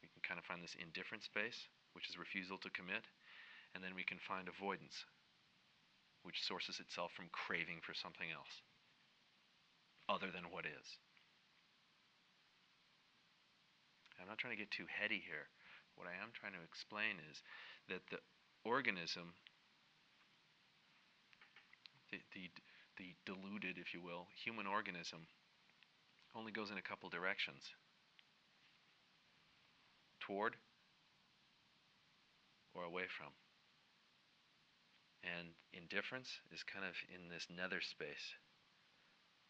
We 0.00 0.08
can 0.08 0.24
kind 0.24 0.40
of 0.40 0.48
find 0.48 0.64
this 0.64 0.80
indifferent 0.80 1.28
space, 1.28 1.68
which 1.92 2.08
is 2.08 2.16
refusal 2.16 2.56
to 2.64 2.72
commit. 2.72 3.04
And 3.76 3.84
then 3.84 3.92
we 3.92 4.08
can 4.08 4.22
find 4.24 4.48
avoidance, 4.48 5.04
which 6.24 6.40
sources 6.40 6.80
itself 6.80 7.12
from 7.12 7.28
craving 7.28 7.84
for 7.84 7.92
something 7.92 8.32
else 8.32 8.64
other 10.08 10.32
than 10.32 10.48
what 10.48 10.64
is. 10.64 10.98
I'm 14.20 14.28
not 14.28 14.38
trying 14.38 14.52
to 14.52 14.60
get 14.60 14.70
too 14.70 14.84
heady 14.86 15.22
here. 15.24 15.48
What 15.96 16.06
I 16.06 16.12
am 16.20 16.30
trying 16.36 16.52
to 16.52 16.64
explain 16.64 17.16
is 17.32 17.42
that 17.88 18.04
the 18.12 18.20
organism, 18.64 19.32
the, 22.12 22.20
the, 22.36 22.52
the 23.00 23.16
diluted, 23.24 23.78
if 23.80 23.94
you 23.94 24.00
will, 24.02 24.28
human 24.36 24.66
organism, 24.66 25.24
only 26.36 26.52
goes 26.52 26.70
in 26.70 26.78
a 26.78 26.84
couple 26.84 27.08
directions 27.08 27.72
toward 30.20 30.56
or 32.74 32.84
away 32.84 33.04
from. 33.08 33.32
And 35.24 35.48
indifference 35.72 36.40
is 36.52 36.62
kind 36.62 36.84
of 36.84 36.94
in 37.12 37.28
this 37.28 37.48
nether 37.50 37.80
space, 37.80 38.36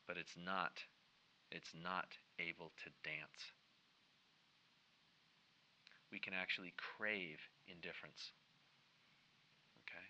but 0.06 0.16
it's 0.16 0.34
not, 0.34 0.82
it's 1.50 1.70
not 1.74 2.16
able 2.38 2.72
to 2.82 2.90
dance 3.04 3.52
we 6.12 6.18
can 6.18 6.34
actually 6.34 6.74
crave 6.76 7.38
indifference. 7.66 8.32
Okay? 9.82 10.06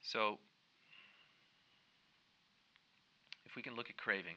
So, 0.00 0.38
if 3.44 3.56
we 3.56 3.62
can 3.62 3.74
look 3.74 3.90
at 3.90 3.96
craving, 3.96 4.36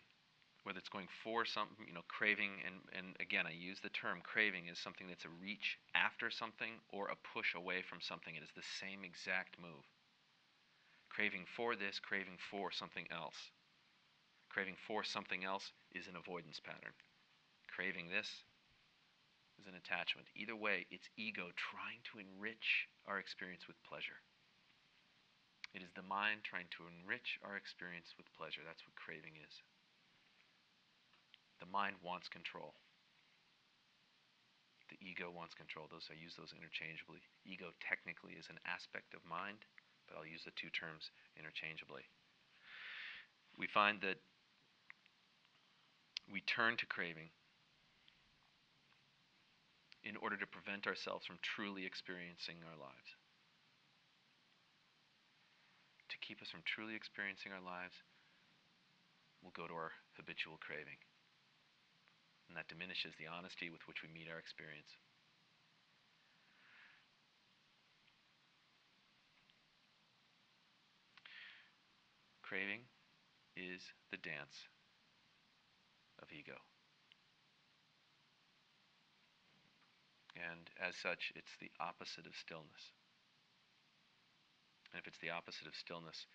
whether 0.64 0.80
it's 0.80 0.90
going 0.90 1.08
for 1.24 1.46
something, 1.46 1.86
you 1.88 1.94
know, 1.94 2.06
craving, 2.08 2.50
and, 2.66 2.76
and 2.98 3.16
again, 3.20 3.46
I 3.46 3.54
use 3.54 3.80
the 3.80 3.90
term 3.90 4.20
craving 4.24 4.68
is 4.68 4.80
something 4.80 5.08
that's 5.08 5.26
a 5.26 5.38
reach 5.42 5.78
after 5.94 6.32
something 6.32 6.82
or 6.90 7.08
a 7.08 7.22
push 7.34 7.54
away 7.54 7.84
from 7.88 8.00
something. 8.02 8.34
It 8.36 8.42
is 8.42 8.50
the 8.56 8.66
same 8.82 9.06
exact 9.06 9.62
move. 9.62 9.86
Craving 11.10 11.46
for 11.56 11.76
this, 11.76 12.00
craving 12.00 12.38
for 12.50 12.72
something 12.72 13.06
else. 13.14 13.38
Craving 14.50 14.76
for 14.88 15.04
something 15.04 15.46
else 15.46 15.72
is 15.94 16.08
an 16.08 16.16
avoidance 16.16 16.60
pattern 16.60 16.94
craving 17.76 18.08
this 18.08 18.48
is 19.60 19.68
an 19.68 19.76
attachment. 19.76 20.32
Either 20.32 20.56
way, 20.56 20.88
it's 20.88 21.12
ego 21.20 21.52
trying 21.60 22.00
to 22.08 22.24
enrich 22.24 22.88
our 23.04 23.20
experience 23.20 23.68
with 23.68 23.76
pleasure. 23.84 24.24
It 25.76 25.84
is 25.84 25.92
the 25.92 26.08
mind 26.08 26.48
trying 26.48 26.72
to 26.80 26.88
enrich 26.88 27.36
our 27.44 27.60
experience 27.60 28.16
with 28.16 28.32
pleasure. 28.32 28.64
That's 28.64 28.88
what 28.88 28.96
craving 28.96 29.36
is. 29.44 29.60
The 31.60 31.68
mind 31.68 32.00
wants 32.00 32.32
control. 32.32 32.80
The 34.88 35.00
ego 35.04 35.28
wants 35.28 35.52
control. 35.52 35.92
Those 35.92 36.08
I 36.08 36.16
use 36.16 36.40
those 36.40 36.56
interchangeably. 36.56 37.20
Ego 37.44 37.76
technically 37.84 38.40
is 38.40 38.48
an 38.48 38.64
aspect 38.64 39.12
of 39.12 39.28
mind, 39.28 39.68
but 40.08 40.16
I'll 40.16 40.28
use 40.28 40.48
the 40.48 40.56
two 40.56 40.72
terms 40.72 41.12
interchangeably. 41.36 42.08
We 43.60 43.68
find 43.68 44.00
that 44.00 44.24
we 46.32 46.40
turn 46.48 46.80
to 46.80 46.88
craving 46.88 47.36
in 50.06 50.16
order 50.22 50.38
to 50.38 50.46
prevent 50.46 50.86
ourselves 50.86 51.26
from 51.26 51.42
truly 51.42 51.86
experiencing 51.86 52.62
our 52.62 52.78
lives. 52.78 53.18
To 56.14 56.22
keep 56.22 56.42
us 56.42 56.54
from 56.54 56.62
truly 56.64 56.94
experiencing 56.94 57.52
our 57.52 57.64
lives, 57.64 57.98
we'll 59.42 59.58
go 59.58 59.66
to 59.66 59.74
our 59.74 59.92
habitual 60.16 60.62
craving. 60.62 61.02
And 62.48 62.54
that 62.56 62.70
diminishes 62.70 63.18
the 63.18 63.26
honesty 63.26 63.74
with 63.74 63.82
which 63.90 64.06
we 64.06 64.14
meet 64.14 64.30
our 64.30 64.38
experience. 64.38 64.94
craving 72.46 72.86
is 73.58 73.82
the 74.12 74.18
dance 74.18 74.70
of 76.22 76.30
ego. 76.32 76.54
And 80.36 80.68
as 80.78 80.96
such, 81.00 81.32
it's 81.36 81.56
the 81.60 81.72
opposite 81.80 82.28
of 82.28 82.36
stillness. 82.36 82.92
And 84.92 85.00
if 85.00 85.08
it's 85.08 85.20
the 85.20 85.32
opposite 85.32 85.68
of 85.68 85.76
stillness, 85.76 86.28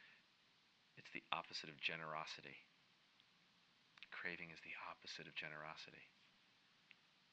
it's 0.97 1.13
the 1.13 1.25
opposite 1.33 1.69
of 1.69 1.81
generosity. 1.81 2.65
Craving 4.11 4.51
is 4.53 4.61
the 4.65 4.77
opposite 4.89 5.29
of 5.29 5.37
generosity. 5.37 6.09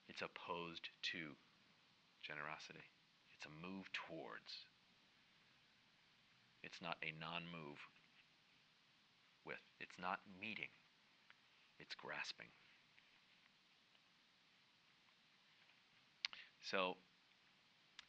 It's 0.08 0.24
opposed 0.24 0.88
to 1.16 1.36
generosity. 2.24 2.88
It's 3.36 3.48
a 3.48 3.54
move 3.60 3.88
towards. 3.92 4.68
It's 6.64 6.82
not 6.82 6.98
a 7.04 7.12
non 7.20 7.44
move 7.48 7.80
with. 9.46 9.62
It's 9.80 9.96
not 10.00 10.20
meeting, 10.40 10.72
it's 11.80 11.96
grasping. 11.96 12.52
So, 16.68 17.00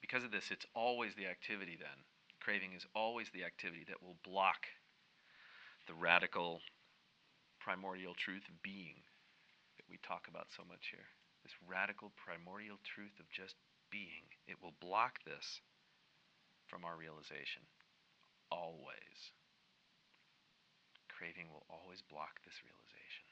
because 0.02 0.24
of 0.26 0.34
this, 0.34 0.50
it's 0.50 0.66
always 0.74 1.14
the 1.14 1.30
activity 1.30 1.78
then. 1.78 2.02
Craving 2.42 2.74
is 2.74 2.86
always 2.94 3.30
the 3.30 3.46
activity 3.46 3.86
that 3.86 4.02
will 4.02 4.18
block 4.26 4.66
the 5.86 5.94
radical 5.94 6.58
primordial 7.62 8.18
truth 8.18 8.42
of 8.50 8.62
being 8.62 9.06
that 9.78 9.86
we 9.86 9.98
talk 10.02 10.26
about 10.26 10.50
so 10.50 10.66
much 10.66 10.90
here. 10.90 11.06
This 11.46 11.54
radical 11.70 12.10
primordial 12.18 12.82
truth 12.82 13.14
of 13.22 13.30
just 13.30 13.54
being. 13.94 14.26
It 14.50 14.58
will 14.58 14.74
block 14.82 15.22
this 15.22 15.62
from 16.66 16.82
our 16.82 16.98
realization. 16.98 17.62
Always. 18.50 19.30
Craving 21.06 21.46
will 21.46 21.66
always 21.70 22.02
block 22.02 22.42
this 22.42 22.58
realization. 22.66 23.26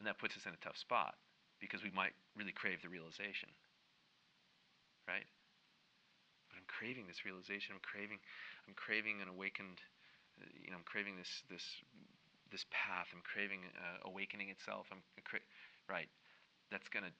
And 0.00 0.08
that 0.08 0.16
puts 0.16 0.40
us 0.40 0.48
in 0.48 0.56
a 0.56 0.64
tough 0.64 0.80
spot 0.80 1.20
because 1.60 1.82
we 1.82 1.90
might 1.90 2.12
really 2.36 2.52
crave 2.52 2.82
the 2.82 2.88
realization. 2.88 3.48
Right? 5.06 5.28
But 6.48 6.56
I'm 6.56 6.68
craving 6.68 7.06
this 7.06 7.24
realization. 7.24 7.76
I'm 7.76 7.84
craving 7.84 8.18
I'm 8.66 8.74
craving 8.74 9.20
an 9.20 9.28
awakened 9.28 9.80
you 10.40 10.70
know, 10.70 10.78
I'm 10.78 10.88
craving 10.88 11.16
this 11.16 11.44
this 11.50 11.64
this 12.50 12.66
path. 12.70 13.10
I'm 13.10 13.22
craving 13.22 13.66
uh, 13.74 14.08
awakening 14.08 14.48
itself. 14.50 14.86
I'm 14.90 15.02
cra- 15.24 15.44
right. 15.88 16.08
That's 16.70 16.88
going 16.88 17.04
to 17.04 17.14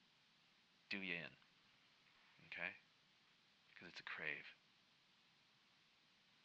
do 0.90 0.98
you 1.02 1.18
in. 1.18 1.32
Okay? 2.50 2.70
Because 3.70 3.90
it's 3.90 3.98
a 4.00 4.06
crave. 4.06 4.46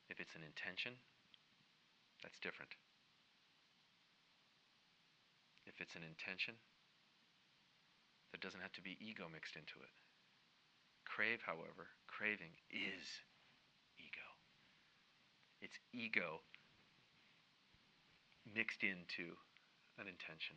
If 0.09 0.17
it's 0.17 0.33
an 0.33 0.41
intention, 0.41 0.97
that's 2.25 2.41
different. 2.41 2.73
If 5.69 5.77
it's 5.77 5.93
an 5.93 6.01
intention, 6.01 6.57
there 8.39 8.47
doesn't 8.47 8.63
have 8.63 8.71
to 8.79 8.81
be 8.81 8.95
ego 9.03 9.27
mixed 9.27 9.59
into 9.59 9.75
it. 9.83 9.91
Crave, 11.03 11.43
however, 11.43 11.91
craving 12.07 12.55
is 12.71 13.03
ego. 13.99 14.27
It's 15.59 15.75
ego 15.91 16.39
mixed 18.47 18.83
into 18.83 19.35
an 19.99 20.07
intention. 20.07 20.55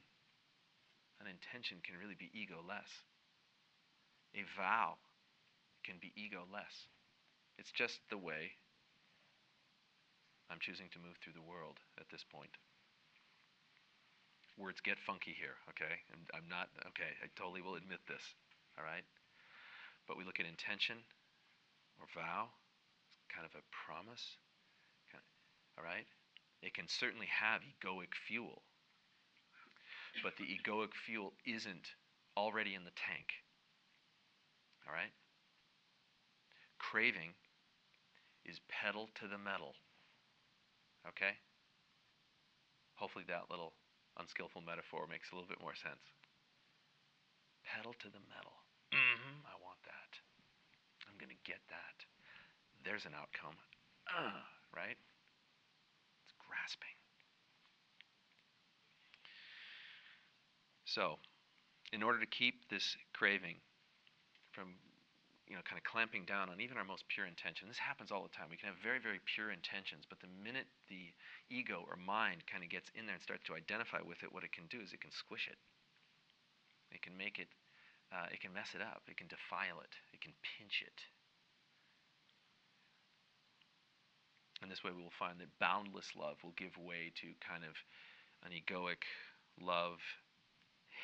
An 1.18 1.26
intention 1.26 1.82
can 1.82 1.98
really 1.98 2.14
be 2.14 2.30
ego 2.30 2.62
less. 2.62 3.02
A 4.38 4.46
vow 4.54 5.02
can 5.82 5.98
be 5.98 6.14
ego 6.14 6.46
less. 6.54 6.86
It's 7.58 7.74
just 7.74 7.98
the 8.10 8.18
way 8.18 8.54
I'm 10.46 10.62
choosing 10.62 10.86
to 10.94 11.02
move 11.02 11.18
through 11.18 11.34
the 11.34 11.42
world 11.42 11.82
at 11.98 12.06
this 12.14 12.22
point 12.22 12.54
words 14.58 14.80
get 14.80 14.98
funky 14.98 15.34
here, 15.36 15.56
okay? 15.70 16.02
And 16.12 16.22
I'm 16.34 16.48
not, 16.48 16.68
okay, 16.92 17.16
I 17.22 17.28
totally 17.36 17.62
will 17.62 17.76
admit 17.76 18.00
this, 18.08 18.22
all 18.76 18.84
right? 18.84 19.04
But 20.06 20.18
we 20.18 20.24
look 20.24 20.40
at 20.40 20.46
intention 20.46 20.96
or 22.00 22.06
vow, 22.14 22.48
kind 23.32 23.46
of 23.46 23.54
a 23.56 23.64
promise, 23.72 24.36
kind 25.10 25.22
of, 25.22 25.28
all 25.78 25.84
right? 25.84 26.06
It 26.62 26.74
can 26.74 26.86
certainly 26.86 27.28
have 27.30 27.62
egoic 27.62 28.14
fuel, 28.28 28.62
but 30.22 30.36
the 30.36 30.44
egoic 30.44 30.92
fuel 30.94 31.32
isn't 31.46 31.96
already 32.36 32.74
in 32.74 32.84
the 32.84 32.94
tank, 32.94 33.32
all 34.86 34.92
right? 34.92 35.12
Craving 36.78 37.34
is 38.44 38.60
pedal 38.68 39.08
to 39.20 39.28
the 39.28 39.38
metal, 39.38 39.74
okay? 41.08 41.38
Hopefully 42.94 43.24
that 43.28 43.50
little 43.50 43.72
unskillful 44.18 44.62
metaphor 44.62 45.06
makes 45.08 45.30
a 45.30 45.34
little 45.34 45.48
bit 45.48 45.60
more 45.60 45.74
sense. 45.74 46.02
Pedal 47.64 47.94
to 48.00 48.08
the 48.08 48.22
metal. 48.28 48.56
Mm-hmm, 48.92 49.46
I 49.48 49.54
want 49.62 49.80
that. 49.88 50.12
I'm 51.08 51.16
going 51.16 51.32
to 51.32 51.42
get 51.48 51.62
that. 51.72 51.96
There's 52.84 53.06
an 53.06 53.14
outcome. 53.16 53.56
Uh, 54.10 54.42
right? 54.74 54.98
It's 56.24 56.34
grasping. 56.36 56.96
So, 60.84 61.16
in 61.92 62.02
order 62.02 62.20
to 62.20 62.26
keep 62.26 62.68
this 62.68 62.96
craving 63.14 63.56
from 64.52 64.76
you 65.46 65.58
know, 65.58 65.64
kind 65.66 65.76
of 65.76 65.84
clamping 65.84 66.24
down 66.24 66.48
on 66.48 66.62
even 66.62 66.78
our 66.78 66.86
most 66.86 67.04
pure 67.10 67.26
intention. 67.26 67.66
This 67.66 67.82
happens 67.82 68.14
all 68.14 68.22
the 68.22 68.32
time. 68.32 68.46
We 68.48 68.56
can 68.56 68.70
have 68.70 68.78
very, 68.78 69.02
very 69.02 69.18
pure 69.34 69.50
intentions, 69.50 70.06
but 70.06 70.22
the 70.22 70.30
minute 70.30 70.70
the 70.86 71.10
ego 71.50 71.82
or 71.84 71.98
mind 71.98 72.46
kind 72.46 72.62
of 72.62 72.70
gets 72.70 72.88
in 72.94 73.06
there 73.06 73.18
and 73.18 73.24
starts 73.24 73.44
to 73.50 73.58
identify 73.58 74.00
with 74.00 74.22
it, 74.22 74.30
what 74.30 74.46
it 74.46 74.54
can 74.54 74.70
do 74.70 74.78
is 74.78 74.94
it 74.94 75.02
can 75.02 75.12
squish 75.12 75.50
it. 75.50 75.58
It 76.94 77.02
can 77.02 77.16
make 77.16 77.42
it, 77.42 77.50
uh, 78.14 78.30
it 78.30 78.40
can 78.40 78.54
mess 78.54 78.76
it 78.76 78.84
up. 78.84 79.02
It 79.10 79.16
can 79.18 79.26
defile 79.26 79.82
it. 79.82 79.94
It 80.14 80.20
can 80.22 80.32
pinch 80.40 80.84
it. 80.84 80.98
And 84.62 84.70
this 84.70 84.84
way 84.84 84.94
we 84.94 85.02
will 85.02 85.18
find 85.18 85.42
that 85.42 85.58
boundless 85.58 86.14
love 86.14 86.38
will 86.44 86.54
give 86.54 86.78
way 86.78 87.10
to 87.18 87.34
kind 87.42 87.66
of 87.66 87.74
an 88.46 88.54
egoic 88.54 89.02
love, 89.58 89.98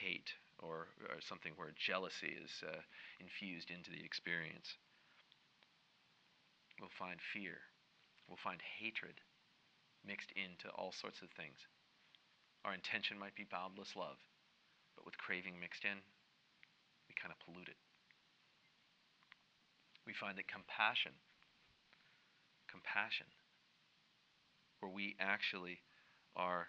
hate, 0.01 0.31
or, 0.59 0.89
or 1.09 1.21
something 1.21 1.53
where 1.57 1.71
jealousy 1.77 2.35
is 2.35 2.63
uh, 2.67 2.83
infused 3.21 3.71
into 3.71 3.91
the 3.91 4.05
experience. 4.05 4.77
We'll 6.81 6.95
find 6.99 7.19
fear. 7.21 7.59
We'll 8.29 8.43
find 8.43 8.61
hatred 8.61 9.21
mixed 10.07 10.31
into 10.33 10.69
all 10.75 10.93
sorts 10.93 11.23
of 11.23 11.31
things. 11.31 11.59
Our 12.65 12.75
intention 12.75 13.19
might 13.19 13.35
be 13.35 13.47
boundless 13.49 13.95
love, 13.97 14.19
but 14.95 15.05
with 15.05 15.19
craving 15.19 15.59
mixed 15.61 15.85
in, 15.85 15.99
we 17.09 17.15
kind 17.15 17.33
of 17.33 17.39
pollute 17.45 17.69
it. 17.69 17.81
We 20.07 20.13
find 20.13 20.39
that 20.39 20.49
compassion, 20.49 21.13
compassion, 22.71 23.27
where 24.81 24.91
we 24.91 25.17
actually 25.21 25.81
are 26.37 26.69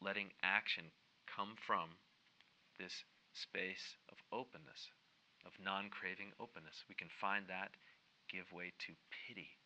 letting 0.00 0.30
action 0.42 0.84
come 1.26 1.54
from 1.66 1.98
this 2.78 3.04
space 3.32 3.96
of 4.10 4.18
openness, 4.32 4.90
of 5.44 5.52
non 5.62 5.90
craving 5.90 6.32
openness. 6.40 6.84
We 6.88 6.94
can 6.94 7.08
find 7.20 7.46
that 7.48 7.74
give 8.30 8.52
way 8.52 8.72
to 8.86 8.92
pity. 9.26 9.56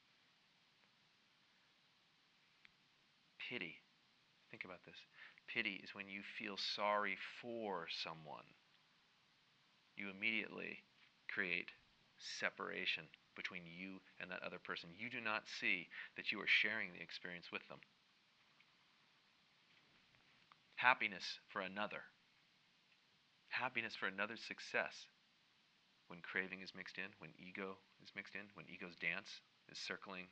Pity. 3.38 3.76
Think 4.50 4.64
about 4.64 4.84
this. 4.84 4.96
Pity 5.48 5.80
is 5.82 5.94
when 5.94 6.08
you 6.08 6.22
feel 6.38 6.56
sorry 6.56 7.16
for 7.40 7.86
someone. 8.02 8.46
You 9.96 10.08
immediately 10.10 10.80
create 11.28 11.68
separation 12.18 13.04
between 13.34 13.62
you 13.66 14.00
and 14.20 14.30
that 14.30 14.42
other 14.42 14.58
person. 14.58 14.90
You 14.96 15.10
do 15.10 15.20
not 15.20 15.48
see 15.60 15.88
that 16.16 16.30
you 16.30 16.40
are 16.40 16.46
sharing 16.46 16.92
the 16.92 17.02
experience 17.02 17.50
with 17.52 17.66
them. 17.68 17.78
Happiness 20.76 21.38
for 21.48 21.60
another 21.60 22.02
happiness 23.52 23.92
for 23.92 24.08
another's 24.08 24.40
success 24.40 25.04
when 26.08 26.24
craving 26.24 26.64
is 26.64 26.72
mixed 26.72 26.96
in, 26.96 27.12
when 27.20 27.36
ego 27.36 27.76
is 28.00 28.12
mixed 28.16 28.34
in, 28.34 28.48
when 28.56 28.68
ego's 28.68 28.96
dance 28.96 29.44
is 29.68 29.76
circling 29.78 30.26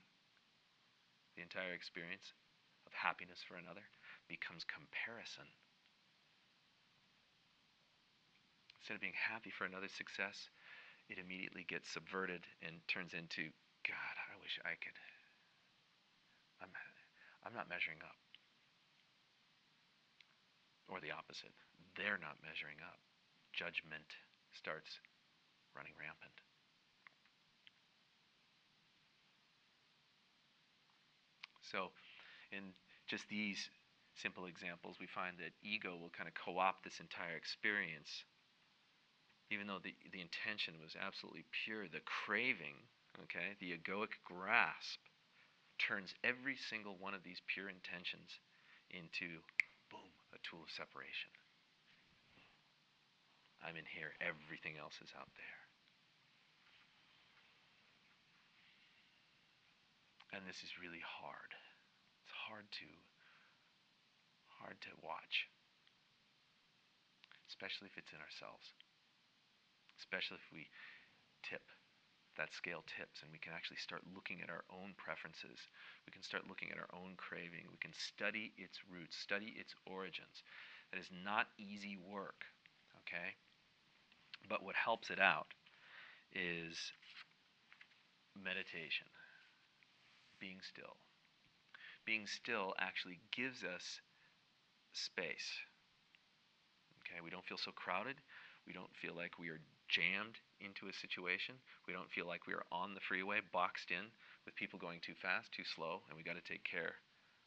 the 1.36 1.44
entire 1.44 1.76
experience 1.76 2.32
of 2.88 2.92
happiness 2.96 3.44
for 3.44 3.60
another, 3.60 3.84
becomes 4.28 4.64
comparison. 4.64 5.46
Instead 8.80 8.96
of 8.96 9.04
being 9.04 9.16
happy 9.16 9.52
for 9.52 9.68
another's 9.68 9.94
success, 9.94 10.48
it 11.12 11.20
immediately 11.20 11.68
gets 11.68 11.92
subverted 11.92 12.48
and 12.64 12.80
turns 12.88 13.12
into, 13.12 13.52
God, 13.84 14.16
I 14.16 14.34
wish 14.40 14.56
I 14.64 14.80
could. 14.80 14.96
I'm, 16.64 16.72
I'm 17.44 17.54
not 17.56 17.68
measuring 17.68 18.00
up. 18.00 18.16
Or 20.88 20.98
the 20.98 21.12
opposite. 21.12 21.52
They're 21.96 22.20
not 22.20 22.40
measuring 22.40 22.80
up 22.80 22.98
judgment 23.52 24.06
starts 24.52 25.00
running 25.76 25.94
rampant. 25.98 26.34
So 31.62 31.92
in 32.52 32.74
just 33.06 33.28
these 33.28 33.70
simple 34.14 34.46
examples, 34.46 34.96
we 35.00 35.06
find 35.06 35.38
that 35.38 35.54
ego 35.62 35.96
will 35.96 36.10
kind 36.10 36.28
of 36.28 36.34
co 36.34 36.58
opt 36.58 36.84
this 36.84 37.00
entire 37.00 37.36
experience. 37.36 38.24
Even 39.50 39.66
though 39.66 39.80
the, 39.82 39.94
the 40.12 40.20
intention 40.20 40.74
was 40.80 40.96
absolutely 41.00 41.44
pure, 41.64 41.88
the 41.88 42.00
craving, 42.06 42.74
okay, 43.24 43.56
the 43.58 43.72
egoic 43.76 44.14
grasp 44.24 45.00
turns 45.78 46.14
every 46.22 46.56
single 46.56 46.96
one 46.98 47.14
of 47.14 47.22
these 47.24 47.40
pure 47.46 47.68
intentions 47.68 48.38
into, 48.90 49.40
boom, 49.90 50.10
a 50.34 50.38
tool 50.42 50.62
of 50.62 50.70
separation. 50.70 51.30
I'm 53.60 53.76
in 53.76 53.84
here, 53.84 54.16
everything 54.20 54.80
else 54.80 54.96
is 55.04 55.12
out 55.16 55.28
there. 55.36 55.60
And 60.32 60.46
this 60.46 60.62
is 60.62 60.80
really 60.80 61.02
hard. 61.02 61.52
It's 62.24 62.34
hard 62.48 62.70
to 62.80 62.88
hard 64.60 64.76
to 64.84 64.92
watch. 65.02 65.48
Especially 67.48 67.88
if 67.88 67.96
it's 67.96 68.12
in 68.12 68.22
ourselves. 68.22 68.76
Especially 69.98 70.38
if 70.38 70.48
we 70.52 70.68
tip 71.42 71.64
that 72.38 72.54
scale 72.54 72.84
tips 72.86 73.24
and 73.24 73.32
we 73.32 73.42
can 73.42 73.52
actually 73.52 73.80
start 73.80 74.06
looking 74.14 74.40
at 74.40 74.52
our 74.52 74.62
own 74.70 74.94
preferences. 74.94 75.58
We 76.06 76.14
can 76.14 76.22
start 76.22 76.46
looking 76.46 76.70
at 76.70 76.78
our 76.78 76.92
own 76.94 77.18
craving. 77.18 77.66
We 77.66 77.82
can 77.82 77.92
study 77.92 78.54
its 78.56 78.78
roots, 78.86 79.18
study 79.18 79.58
its 79.58 79.74
origins. 79.84 80.46
That 80.92 81.02
is 81.02 81.10
not 81.10 81.50
easy 81.58 81.98
work, 81.98 82.46
okay? 83.02 83.34
But 84.50 84.64
what 84.64 84.74
helps 84.74 85.08
it 85.08 85.20
out 85.20 85.54
is 86.34 86.92
meditation 88.34 89.06
being 90.40 90.58
still. 90.60 90.96
Being 92.04 92.26
still 92.26 92.74
actually 92.80 93.20
gives 93.30 93.62
us 93.62 94.00
space. 94.92 95.62
Okay, 97.06 97.20
we 97.22 97.30
don't 97.30 97.44
feel 97.44 97.58
so 97.58 97.70
crowded. 97.70 98.16
We 98.66 98.72
don't 98.72 98.94
feel 99.00 99.14
like 99.14 99.38
we 99.38 99.50
are 99.50 99.60
jammed 99.88 100.38
into 100.60 100.88
a 100.88 100.92
situation. 100.92 101.54
We 101.86 101.92
don't 101.92 102.10
feel 102.10 102.26
like 102.26 102.46
we 102.46 102.54
are 102.54 102.66
on 102.72 102.94
the 102.94 103.00
freeway, 103.06 103.40
boxed 103.52 103.90
in 103.90 104.10
with 104.44 104.56
people 104.56 104.78
going 104.78 105.00
too 105.00 105.14
fast, 105.14 105.52
too 105.52 105.64
slow, 105.64 106.02
and 106.08 106.16
we 106.16 106.24
got 106.24 106.36
to 106.36 106.42
take 106.42 106.64
care 106.64 106.94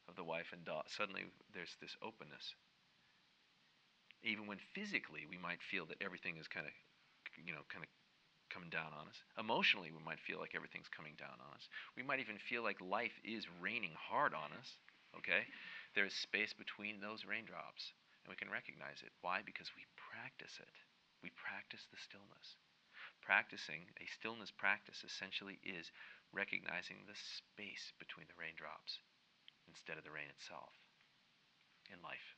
of 0.07 0.15
the 0.15 0.23
wife 0.23 0.51
and 0.53 0.63
dog. 0.63 0.85
Suddenly, 0.87 1.23
there's 1.53 1.75
this 1.81 1.95
openness. 2.01 2.55
Even 4.23 4.47
when 4.47 4.59
physically 4.73 5.25
we 5.29 5.37
might 5.37 5.59
feel 5.61 5.85
that 5.87 6.01
everything 6.01 6.37
is 6.37 6.47
kind 6.47 6.65
of, 6.65 6.71
you 7.37 7.53
know, 7.53 7.65
kind 7.69 7.83
of 7.83 7.89
coming 8.53 8.69
down 8.69 8.93
on 8.93 9.09
us. 9.09 9.17
Emotionally, 9.41 9.89
we 9.89 10.03
might 10.05 10.21
feel 10.21 10.37
like 10.37 10.53
everything's 10.53 10.91
coming 10.93 11.17
down 11.17 11.41
on 11.41 11.51
us. 11.57 11.65
We 11.97 12.05
might 12.05 12.21
even 12.21 12.37
feel 12.37 12.61
like 12.61 12.77
life 12.77 13.17
is 13.25 13.49
raining 13.57 13.97
hard 13.97 14.37
on 14.37 14.53
us. 14.53 14.77
Okay? 15.17 15.49
There 15.97 16.05
is 16.05 16.13
space 16.13 16.53
between 16.53 17.01
those 17.01 17.25
raindrops, 17.25 17.93
and 18.21 18.29
we 18.29 18.37
can 18.37 18.53
recognize 18.53 19.01
it. 19.01 19.13
Why? 19.25 19.41
Because 19.41 19.73
we 19.73 19.89
practice 19.97 20.61
it. 20.61 20.73
We 21.25 21.33
practice 21.33 21.89
the 21.89 21.97
stillness. 21.97 22.57
Practicing 23.25 23.89
a 23.97 24.05
stillness 24.05 24.51
practice 24.51 25.01
essentially 25.01 25.57
is 25.63 25.89
recognizing 26.33 27.05
the 27.07 27.15
space 27.15 27.93
between 27.97 28.27
the 28.27 28.37
raindrops 28.37 28.99
instead 29.69 29.97
of 29.97 30.03
the 30.03 30.11
rain 30.11 30.27
itself 30.29 30.75
in 31.87 32.01
life. 32.03 32.35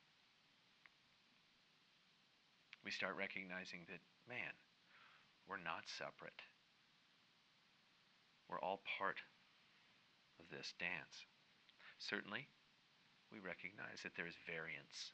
We 2.83 2.91
start 2.91 3.17
recognizing 3.17 3.89
that, 3.89 4.03
man, 4.29 4.53
we're 5.47 5.61
not 5.61 5.85
separate. 5.85 6.41
We're 8.49 8.61
all 8.61 8.81
part 8.99 9.21
of 10.39 10.49
this 10.49 10.73
dance. 10.77 11.25
Certainly, 11.97 12.49
we 13.31 13.39
recognize 13.39 14.01
that 14.03 14.13
there 14.15 14.27
is 14.27 14.37
variance. 14.45 15.13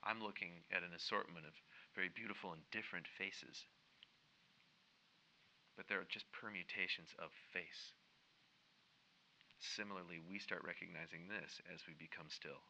I'm 0.00 0.22
looking 0.24 0.64
at 0.72 0.80
an 0.84 0.96
assortment 0.96 1.44
of 1.44 1.52
very 1.92 2.08
beautiful 2.08 2.52
and 2.56 2.64
different 2.72 3.04
faces, 3.04 3.68
but 5.76 5.88
there 5.88 6.00
are 6.00 6.08
just 6.08 6.32
permutations 6.32 7.12
of 7.20 7.28
face. 7.52 7.92
Similarly, 9.60 10.24
we 10.24 10.40
start 10.40 10.64
recognizing 10.64 11.28
this 11.28 11.60
as 11.68 11.84
we 11.84 11.92
become 11.92 12.32
still, 12.32 12.64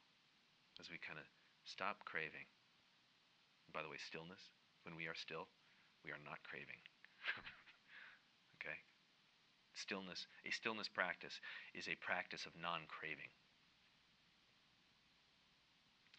as 0.82 0.90
we 0.90 0.98
kind 0.98 1.22
of 1.22 1.26
stop 1.62 2.02
craving. 2.04 2.50
by 3.72 3.82
the 3.82 3.88
way, 3.88 4.02
stillness, 4.02 4.50
when 4.82 4.98
we 4.98 5.06
are 5.06 5.14
still, 5.14 5.46
we 6.04 6.10
are 6.10 6.22
not 6.24 6.42
craving. 6.44 6.80
okay? 8.56 8.78
Stillness, 9.74 10.26
a 10.46 10.50
stillness 10.50 10.88
practice 10.88 11.40
is 11.74 11.88
a 11.88 11.96
practice 11.96 12.46
of 12.46 12.52
non 12.60 12.80
craving. 12.88 13.30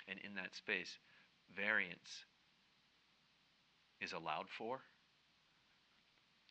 And 0.08 0.20
in 0.24 0.34
that 0.36 0.56
space, 0.56 0.98
variance 1.56 2.26
is 4.02 4.13
allowed 4.13 4.50
for, 4.50 4.82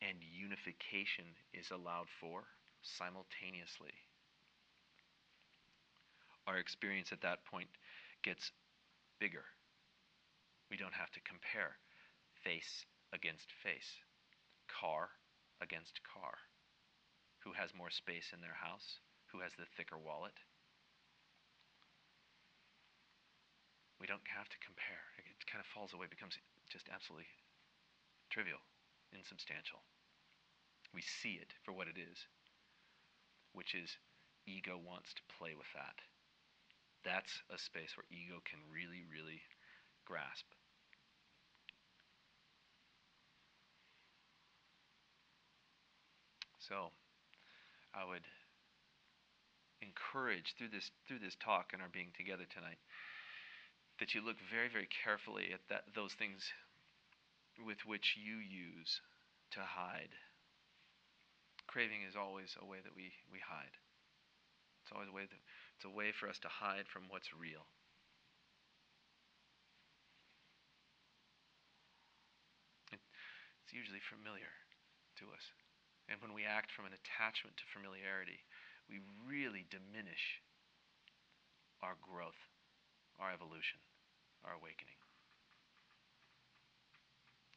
and 0.01 0.19
unification 0.23 1.27
is 1.53 1.71
allowed 1.71 2.09
for 2.21 2.45
simultaneously. 2.83 3.93
Our 6.47 6.59
experience 6.59 7.13
at 7.13 7.21
that 7.21 7.45
point 7.45 7.69
gets 8.23 8.53
bigger. 9.19 9.45
We 10.71 10.77
don't 10.77 10.95
have 10.95 11.11
to 11.13 11.21
compare 11.21 11.77
face 12.43 12.87
against 13.13 13.53
face, 13.63 14.01
car 14.69 15.11
against 15.61 16.01
car. 16.07 16.39
Who 17.45 17.53
has 17.53 17.75
more 17.75 17.91
space 17.91 18.33
in 18.33 18.41
their 18.41 18.57
house? 18.57 19.01
Who 19.33 19.41
has 19.41 19.53
the 19.57 19.69
thicker 19.77 19.99
wallet? 19.99 20.37
We 24.01 24.07
don't 24.07 24.25
have 24.33 24.49
to 24.49 24.65
compare. 24.65 25.05
It 25.21 25.45
kind 25.45 25.61
of 25.61 25.69
falls 25.69 25.93
away, 25.93 26.09
becomes 26.09 26.41
just 26.73 26.89
absolutely 26.89 27.29
trivial, 28.33 28.61
insubstantial. 29.13 29.85
We 30.95 31.03
see 31.03 31.37
it 31.37 31.53
for 31.65 31.73
what 31.73 31.89
it 31.89 32.01
is, 32.01 32.27
which 33.53 33.75
is 33.75 33.99
ego 34.47 34.81
wants 34.81 35.13
to 35.15 35.33
play 35.37 35.53
with 35.55 35.69
that. 35.75 36.01
That's 37.05 37.43
a 37.53 37.59
space 37.59 37.97
where 37.97 38.09
ego 38.11 38.41
can 38.45 38.61
really, 38.69 39.05
really 39.09 39.41
grasp. 40.05 40.49
So 46.71 46.95
I 47.91 48.07
would 48.07 48.23
encourage 49.83 50.55
through 50.55 50.71
this 50.71 50.95
through 51.09 51.19
this 51.19 51.35
talk 51.43 51.75
and 51.75 51.83
our 51.83 51.91
being 51.91 52.15
together 52.15 52.47
tonight 52.47 52.79
that 53.99 54.15
you 54.15 54.23
look 54.23 54.37
very 54.47 54.71
very 54.71 54.87
carefully 54.87 55.51
at 55.51 55.67
that 55.67 55.83
those 55.99 56.15
things 56.15 56.47
with 57.59 57.83
which 57.85 58.15
you 58.15 58.39
use 58.39 59.03
to 59.51 59.61
hide. 59.61 60.15
Craving 61.67 62.07
is 62.07 62.15
always 62.15 62.57
a 62.63 62.67
way 62.67 62.79
that 62.83 62.95
we, 62.95 63.13
we 63.31 63.39
hide. 63.43 63.75
It's 64.83 64.93
always 64.95 65.11
a 65.11 65.13
way 65.13 65.27
that 65.27 65.43
it's 65.77 65.85
a 65.85 65.91
way 65.91 66.13
for 66.15 66.29
us 66.29 66.39
to 66.41 66.49
hide 66.49 66.87
from 66.87 67.11
what's 67.11 67.35
real. 67.35 67.67
It's 72.91 73.75
usually 73.75 74.03
familiar 74.03 74.51
to 75.19 75.27
us. 75.31 75.45
And 76.11 76.19
when 76.19 76.35
we 76.35 76.43
act 76.43 76.75
from 76.75 76.91
an 76.91 76.99
attachment 76.99 77.55
to 77.55 77.71
familiarity, 77.71 78.43
we 78.91 78.99
really 79.23 79.63
diminish 79.71 80.43
our 81.79 81.95
growth, 82.03 82.37
our 83.23 83.31
evolution, 83.31 83.79
our 84.43 84.59
awakening. 84.59 84.99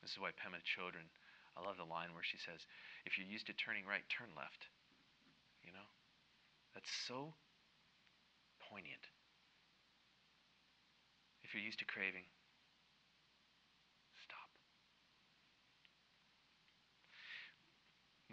This 0.06 0.14
is 0.14 0.22
why 0.22 0.38
Pema 0.38 0.62
Chodron, 0.62 1.10
I 1.58 1.66
love 1.66 1.82
the 1.82 1.90
line 1.90 2.14
where 2.14 2.28
she 2.28 2.38
says, 2.38 2.62
if 3.10 3.18
you're 3.18 3.26
used 3.26 3.50
to 3.50 3.58
turning 3.58 3.90
right, 3.90 4.06
turn 4.06 4.30
left. 4.38 4.70
You 5.66 5.74
know? 5.74 5.90
That's 6.78 6.94
so 7.10 7.34
poignant. 8.70 9.02
If 11.42 11.58
you're 11.58 11.66
used 11.66 11.82
to 11.82 11.90
craving, 11.90 12.30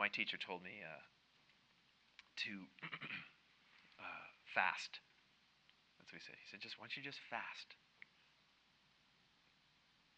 my 0.00 0.08
teacher 0.08 0.40
told 0.40 0.64
me 0.64 0.80
uh, 0.80 1.04
to 2.40 2.52
uh, 4.00 4.26
fast. 4.48 5.04
That's 6.00 6.08
what 6.08 6.24
he 6.24 6.24
said. 6.24 6.40
He 6.40 6.48
said, 6.48 6.64
just 6.64 6.80
why 6.80 6.88
don't 6.88 6.96
you 6.96 7.04
just 7.04 7.20
fast? 7.28 7.76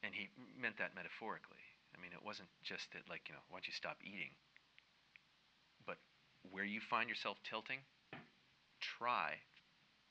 And 0.07 0.15
he 0.15 0.31
meant 0.55 0.79
that 0.79 0.95
metaphorically. 0.95 1.67
I 1.91 1.99
mean, 1.99 2.15
it 2.15 2.23
wasn't 2.23 2.49
just 2.63 2.95
that, 2.95 3.11
like, 3.11 3.27
you 3.27 3.35
know, 3.35 3.43
why 3.51 3.59
don't 3.59 3.67
you 3.67 3.75
stop 3.75 3.99
eating? 4.07 4.31
But 5.83 5.99
where 6.47 6.65
you 6.65 6.79
find 6.79 7.11
yourself 7.11 7.43
tilting, 7.43 7.83
try 8.79 9.43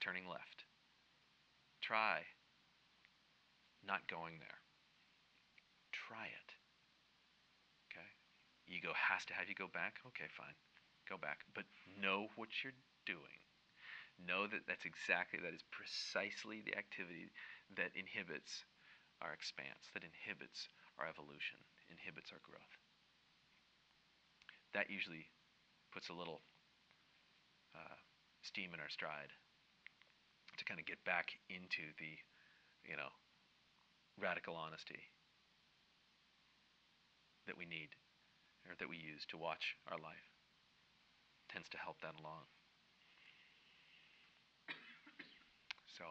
turning 0.03 0.27
left. 0.27 0.67
Try 1.79 2.27
not 3.87 4.03
going 4.11 4.35
there. 4.43 4.59
Try 5.91 6.27
it. 6.27 6.60
Ego 8.71 8.95
has 8.95 9.25
to 9.27 9.35
have 9.35 9.49
you 9.51 9.55
go 9.55 9.67
back. 9.67 9.99
Okay, 10.07 10.31
fine. 10.31 10.55
Go 11.09 11.17
back. 11.19 11.43
But 11.53 11.67
know 11.99 12.31
what 12.39 12.49
you're 12.63 12.77
doing. 13.05 13.43
know 14.21 14.47
that 14.47 14.63
that's 14.67 14.85
exactly, 14.85 15.39
that 15.41 15.53
is 15.53 15.65
precisely 15.71 16.61
the 16.63 16.77
activity 16.77 17.31
that 17.75 17.91
inhibits 17.97 18.63
our 19.21 19.33
expanse, 19.33 19.89
that 19.93 20.05
inhibits 20.05 20.69
our 20.99 21.07
evolution, 21.09 21.59
inhibits 21.89 22.31
our 22.31 22.41
growth. 22.45 22.75
That 24.73 24.89
usually 24.89 25.27
puts 25.91 26.09
a 26.09 26.15
little 26.15 26.41
uh, 27.75 27.97
steam 28.41 28.71
in 28.73 28.79
our 28.79 28.89
stride 28.89 29.33
to 30.57 30.65
kind 30.65 30.79
of 30.79 30.85
get 30.85 31.03
back 31.03 31.33
into 31.49 31.91
the, 31.99 32.15
you 32.87 32.95
know, 32.95 33.11
radical 34.19 34.55
honesty 34.55 35.09
that 37.47 37.57
we 37.57 37.65
need 37.65 37.89
or 38.67 38.75
that 38.79 38.89
we 38.89 38.97
use 38.97 39.25
to 39.29 39.37
watch 39.37 39.75
our 39.89 39.97
life. 39.97 40.29
Tends 41.51 41.69
to 41.69 41.77
help 41.77 41.99
that 42.01 42.15
along. 42.19 42.47
So, 45.97 46.05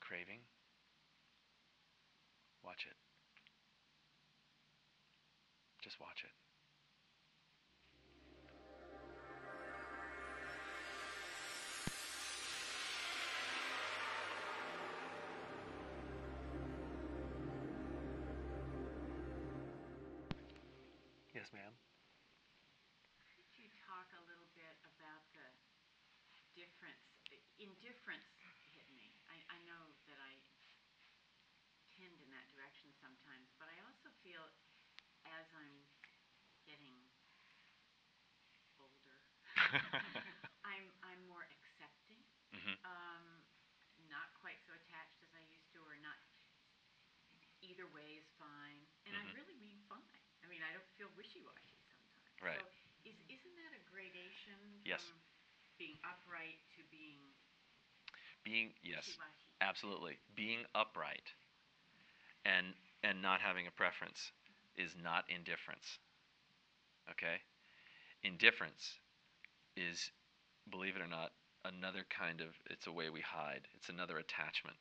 craving, 0.00 0.40
watch 2.64 2.86
it. 2.88 2.96
Just 5.82 6.00
watch 6.00 6.24
it. 6.24 6.45
Yes, 21.46 21.52
ma'am. 21.52 21.76
Could 23.30 23.46
you 23.56 23.68
talk 23.86 24.12
a 24.12 24.20
little 24.22 24.48
bit 24.54 24.76
about 24.82 25.22
the 25.32 25.46
difference? 26.54 27.02
Indifference 27.58 28.26
hit 28.72 28.88
me. 28.90 29.14
I, 29.28 29.42
I 29.48 29.58
know 29.62 29.94
that 30.06 30.18
I 30.18 30.40
tend 31.96 32.20
in 32.20 32.30
that 32.30 32.48
direction 32.48 32.92
sometimes, 33.00 33.48
but 33.58 33.68
I 33.68 33.78
also 33.80 34.10
feel 34.22 34.50
as 35.24 35.46
I'm 35.52 35.86
getting 36.66 37.10
older, 38.78 39.20
I'm 40.64 40.92
I'm 41.02 41.22
more 41.26 41.46
accepting. 41.50 42.22
hmm 42.52 42.76
Um, 42.84 43.44
not 44.08 44.32
quite 44.34 44.60
so 44.66 44.72
attached 44.74 45.22
as 45.22 45.32
I 45.34 45.40
used 45.40 45.70
to, 45.72 45.82
or 45.82 45.96
not. 45.98 46.18
Either 47.62 47.86
way 47.88 48.16
is 48.16 48.26
fine, 48.38 48.86
and 49.06 49.16
Mhm. 49.16 49.20
I 49.20 49.24
really 49.32 49.54
mean 49.54 49.80
fine. 49.88 50.22
I 50.42 50.46
mean, 50.46 50.62
I 50.62 50.72
don't 50.72 50.86
feel 50.96 51.08
wishy-washy 51.16 51.80
sometimes. 51.88 52.30
Right. 52.42 52.60
So, 52.60 52.68
is 53.04 53.16
isn't 53.28 53.54
that 53.56 53.72
a 53.72 53.78
gradation 54.54 54.82
Yes. 54.84 55.02
from 55.02 55.18
being 55.78 55.98
upright 56.04 56.58
to 56.76 56.82
being 56.90 57.34
Being 58.44 58.72
yes, 58.82 59.06
wishy-washy? 59.06 59.50
absolutely. 59.60 60.18
Being 60.34 60.64
upright 60.74 61.32
and 62.44 62.74
and 63.02 63.20
not 63.22 63.40
having 63.40 63.66
a 63.66 63.70
preference 63.70 64.32
is 64.76 64.94
not 64.96 65.28
indifference. 65.28 65.98
Okay? 67.10 67.42
Indifference 68.22 69.00
is 69.76 70.10
believe 70.70 70.96
it 70.96 71.02
or 71.02 71.06
not 71.06 71.32
another 71.64 72.04
kind 72.08 72.40
of 72.40 72.48
it's 72.70 72.86
a 72.86 72.92
way 72.92 73.10
we 73.10 73.20
hide. 73.20 73.68
It's 73.74 73.88
another 73.88 74.18
attachment. 74.18 74.76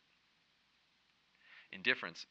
Indifference 1.71 2.25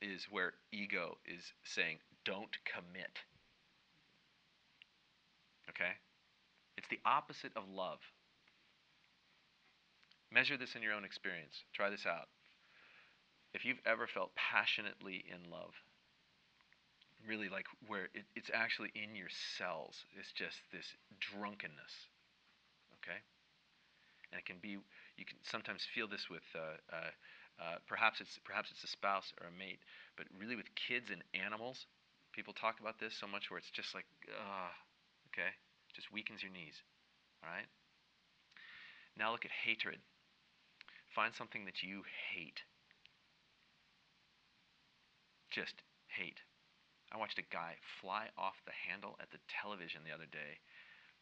is 0.00 0.26
where 0.30 0.54
ego 0.72 1.18
is 1.24 1.52
saying 1.64 1.98
don't 2.24 2.56
commit. 2.64 3.18
Okay? 5.68 5.92
It's 6.76 6.88
the 6.88 7.00
opposite 7.04 7.52
of 7.56 7.64
love. 7.68 7.98
Measure 10.32 10.56
this 10.56 10.74
in 10.74 10.82
your 10.82 10.92
own 10.92 11.04
experience. 11.04 11.64
Try 11.72 11.90
this 11.90 12.06
out. 12.06 12.28
If 13.54 13.64
you've 13.64 13.80
ever 13.86 14.06
felt 14.06 14.34
passionately 14.34 15.24
in 15.28 15.50
love, 15.50 15.72
really 17.26 17.48
like 17.48 17.66
where 17.86 18.08
it, 18.12 18.24
it's 18.34 18.50
actually 18.52 18.92
in 18.94 19.16
your 19.16 19.30
cells, 19.56 20.04
it's 20.18 20.32
just 20.32 20.58
this 20.72 20.86
drunkenness. 21.18 22.12
Okay? 23.00 23.18
And 24.32 24.38
it 24.38 24.44
can 24.44 24.56
be, 24.60 24.76
you 25.16 25.24
can 25.24 25.38
sometimes 25.42 25.86
feel 25.94 26.08
this 26.08 26.28
with, 26.28 26.44
uh, 26.54 26.76
uh, 26.92 27.10
uh, 27.56 27.76
perhaps 27.88 28.20
it's 28.20 28.38
perhaps 28.44 28.70
it's 28.70 28.84
a 28.84 28.92
spouse 28.92 29.32
or 29.40 29.48
a 29.48 29.58
mate, 29.58 29.80
but 30.16 30.26
really 30.38 30.56
with 30.56 30.68
kids 30.74 31.08
and 31.10 31.24
animals, 31.32 31.86
people 32.32 32.52
talk 32.52 32.80
about 32.80 33.00
this 33.00 33.16
so 33.16 33.26
much 33.26 33.50
where 33.50 33.56
it's 33.56 33.70
just 33.70 33.94
like, 33.94 34.04
ah, 34.36 34.68
okay, 35.32 35.56
just 35.96 36.12
weakens 36.12 36.42
your 36.42 36.52
knees. 36.52 36.84
All 37.42 37.50
right. 37.50 37.66
Now 39.16 39.32
look 39.32 39.44
at 39.44 39.64
hatred. 39.64 39.98
Find 41.14 41.32
something 41.34 41.64
that 41.64 41.82
you 41.82 42.02
hate. 42.30 42.60
Just 45.50 45.80
hate. 46.08 46.40
I 47.10 47.16
watched 47.16 47.38
a 47.38 47.48
guy 47.48 47.76
fly 48.02 48.28
off 48.36 48.60
the 48.66 48.76
handle 48.76 49.16
at 49.20 49.30
the 49.30 49.40
television 49.48 50.02
the 50.04 50.12
other 50.12 50.28
day. 50.28 50.60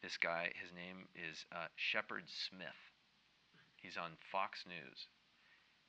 This 0.03 0.17
guy, 0.17 0.51
his 0.59 0.75
name 0.75 1.07
is 1.15 1.45
uh, 1.55 1.71
Shepard 1.75 2.27
Smith. 2.27 2.81
He's 3.77 3.95
on 3.95 4.17
Fox 4.31 4.65
News, 4.67 5.07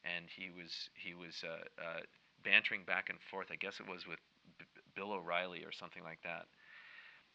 and 0.04 0.26
he 0.30 0.50
was 0.54 0.90
he 0.94 1.14
was 1.14 1.42
uh, 1.42 1.66
uh, 1.80 2.00
bantering 2.44 2.84
back 2.84 3.08
and 3.10 3.18
forth. 3.30 3.48
I 3.50 3.56
guess 3.56 3.80
it 3.80 3.88
was 3.88 4.06
with 4.06 4.20
B- 4.58 4.64
Bill 4.94 5.12
O'Reilly 5.12 5.64
or 5.64 5.72
something 5.72 6.04
like 6.04 6.22
that. 6.22 6.46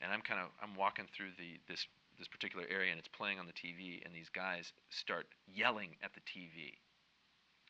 And 0.01 0.11
I'm 0.11 0.21
kind 0.21 0.39
of 0.41 0.49
I'm 0.61 0.75
walking 0.75 1.05
through 1.15 1.37
the 1.37 1.61
this 1.67 1.85
this 2.17 2.27
particular 2.27 2.65
area, 2.69 2.91
and 2.91 2.99
it's 2.99 3.07
playing 3.07 3.39
on 3.39 3.47
the 3.47 3.53
TV, 3.53 4.03
and 4.05 4.13
these 4.13 4.29
guys 4.29 4.73
start 4.89 5.27
yelling 5.47 5.95
at 6.03 6.13
the 6.13 6.21
TV. 6.21 6.77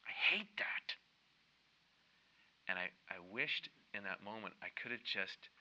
I 0.03 0.11
hate 0.35 0.51
that. 0.57 0.87
And 2.67 2.79
I, 2.79 2.91
I 3.11 3.19
wished 3.31 3.69
in 3.93 4.03
that 4.03 4.23
moment 4.23 4.55
I 4.63 4.71
could 4.79 4.91
have 4.91 5.03
just 5.03 5.51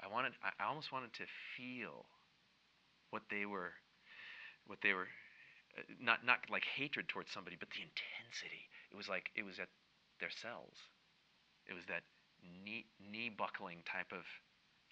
I 0.00 0.08
wanted 0.08 0.32
I 0.44 0.64
almost 0.64 0.92
wanted 0.92 1.12
to 1.14 1.26
feel 1.56 2.06
what 3.10 3.22
they 3.30 3.44
were 3.44 3.72
what 4.66 4.78
they 4.82 4.92
were 4.92 5.08
uh, 5.76 5.82
not 6.00 6.24
not 6.24 6.44
like 6.50 6.64
hatred 6.64 7.08
towards 7.08 7.32
somebody 7.32 7.56
but 7.58 7.68
the 7.70 7.84
intensity 7.84 8.68
it 8.92 8.96
was 8.96 9.08
like 9.08 9.30
it 9.34 9.44
was 9.44 9.58
at 9.58 9.68
their 10.20 10.30
cells 10.30 10.76
it 11.66 11.74
was 11.74 11.84
that 11.88 12.04
knee 12.64 12.86
knee 13.00 13.30
buckling 13.32 13.82
type 13.84 14.12
of 14.12 14.24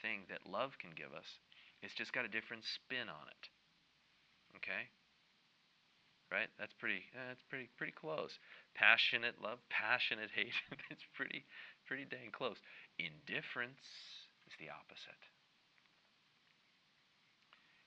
thing 0.03 0.27
that 0.29 0.51
love 0.51 0.79
can 0.79 0.91
give 0.97 1.13
us 1.13 1.39
it's 1.83 1.95
just 1.95 2.13
got 2.13 2.25
a 2.25 2.29
different 2.29 2.65
spin 2.65 3.09
on 3.09 3.27
it. 3.31 3.45
Okay? 4.57 4.91
Right? 6.31 6.49
That's 6.59 6.75
pretty 6.75 7.09
uh, 7.15 7.29
that's 7.29 7.43
pretty 7.49 7.71
pretty 7.79 7.93
close. 7.93 8.39
Passionate 8.75 9.41
love 9.43 9.59
passionate 9.71 10.31
hate 10.35 10.53
it's 10.91 11.07
pretty 11.15 11.45
pretty 11.87 12.05
dang 12.05 12.31
close. 12.33 12.59
Indifference 12.99 13.81
is 14.47 14.53
the 14.59 14.69
opposite. 14.69 15.23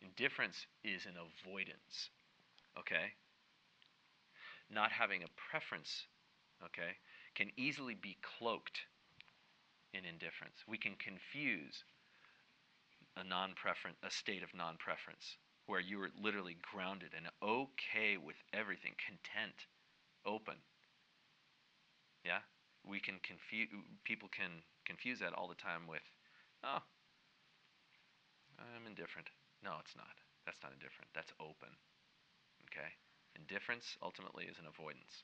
Indifference 0.02 0.65
is 0.84 1.06
an 1.06 1.13
avoidance, 1.13 2.10
okay? 2.80 3.13
Not 4.74 4.91
having 4.91 5.21
a 5.21 5.30
preference, 5.52 6.08
okay, 6.65 6.97
can 7.36 7.52
easily 7.56 7.93
be 7.93 8.17
cloaked 8.24 8.80
in 9.93 10.04
indifference. 10.04 10.65
We 10.67 10.80
can 10.80 10.95
confuse 10.97 11.84
a 13.17 13.24
non-preference, 13.24 13.97
a 14.04 14.12
state 14.12 14.43
of 14.43 14.54
non-preference, 14.56 15.38
where 15.65 15.80
you 15.80 16.02
are 16.02 16.12
literally 16.19 16.58
grounded 16.62 17.12
and 17.15 17.28
okay 17.43 18.17
with 18.17 18.38
everything, 18.54 18.93
content, 19.00 19.67
open. 20.26 20.56
Yeah, 22.24 22.45
we 22.86 23.00
can 23.00 23.19
confuse. 23.24 23.69
People 24.04 24.30
can 24.30 24.63
confuse 24.86 25.19
that 25.19 25.34
all 25.34 25.47
the 25.47 25.56
time 25.56 25.88
with, 25.88 26.06
oh, 26.63 26.82
I'm 28.60 28.88
indifferent. 28.88 29.30
No, 29.63 29.78
it's 29.80 29.95
not. 29.95 30.13
That's 30.45 30.62
not 30.63 30.74
indifferent. 30.74 31.10
That's 31.13 31.34
open. 31.39 31.74
Okay? 32.69 32.89
Indifference 33.36 33.97
ultimately 34.02 34.45
is 34.45 34.58
an 34.58 34.65
avoidance. 34.69 35.24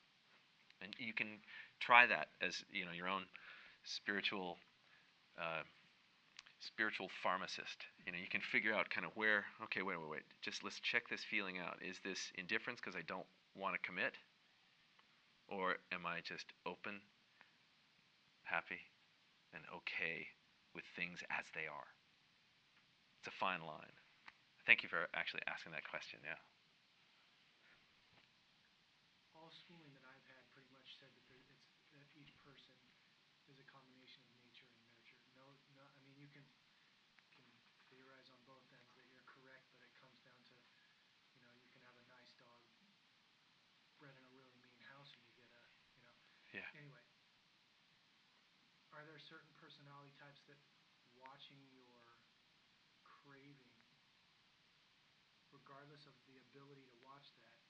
And 0.80 0.94
you 0.98 1.12
can 1.12 1.42
try 1.80 2.06
that 2.06 2.28
as, 2.40 2.62
you 2.70 2.84
know, 2.84 2.94
your 2.94 3.08
own 3.08 3.26
spiritual 3.82 4.58
uh, 5.38 5.62
spiritual 6.60 7.08
pharmacist. 7.22 7.86
You 8.06 8.12
know, 8.12 8.18
you 8.18 8.28
can 8.28 8.40
figure 8.40 8.74
out 8.74 8.90
kind 8.90 9.06
of 9.06 9.12
where, 9.16 9.44
okay, 9.64 9.82
wait, 9.82 9.98
wait, 10.00 10.10
wait. 10.10 10.26
Just 10.42 10.64
let's 10.64 10.80
check 10.80 11.08
this 11.08 11.24
feeling 11.24 11.58
out. 11.58 11.78
Is 11.82 12.00
this 12.04 12.32
indifference 12.36 12.80
because 12.80 12.96
I 12.96 13.02
don't 13.06 13.26
want 13.54 13.74
to 13.74 13.80
commit? 13.86 14.14
Or 15.48 15.76
am 15.92 16.04
I 16.04 16.20
just 16.20 16.52
open, 16.66 17.00
happy, 18.44 18.80
and 19.54 19.64
okay 19.72 20.28
with 20.74 20.84
things 20.94 21.24
as 21.32 21.46
they 21.54 21.64
are? 21.64 21.88
It's 23.18 23.28
a 23.32 23.36
fine 23.40 23.64
line. 23.64 23.96
Thank 24.66 24.82
you 24.84 24.88
for 24.88 25.08
actually 25.16 25.42
asking 25.48 25.72
that 25.72 25.88
question. 25.88 26.20
Yeah. 26.22 26.36
all 29.38 29.48
schooling 29.54 29.94
that 29.96 30.04
I've 30.04 30.26
had 30.28 30.44
pretty 30.52 30.68
much 30.74 30.98
said 30.98 31.08
that 31.14 31.24
there, 31.30 31.40
it's 31.40 31.64
that 31.94 32.04
each 32.18 32.34
person 32.44 32.74
is 33.48 33.56
a 33.56 33.66
combination 33.70 34.20
of 34.26 34.34
nature 34.44 34.68
and 34.68 34.82
nurture. 34.84 35.22
No, 35.38 35.46
no, 35.72 35.86
I 35.88 35.96
mean 36.04 36.12
you 36.20 36.28
can 36.28 36.44
can 37.32 37.46
theorize 37.88 38.28
on 38.28 38.42
both 38.44 38.66
ends 38.74 38.92
that 38.98 39.08
you're 39.08 39.24
correct, 39.24 39.64
but 39.72 39.88
it 39.88 39.94
comes 39.96 40.20
down 40.26 40.36
to 40.42 40.58
Yeah. 46.52 46.64
Anyway, 46.74 47.04
are 48.96 49.04
there 49.04 49.17
certain 49.28 49.52
personality 49.60 50.16
types 50.16 50.40
that 50.48 50.56
watching 51.12 51.60
your 51.76 52.16
craving, 53.04 53.76
regardless 55.52 56.08
of 56.08 56.16
the 56.24 56.40
ability 56.48 56.88
to 56.88 56.96
watch 57.04 57.28
that, 57.44 57.60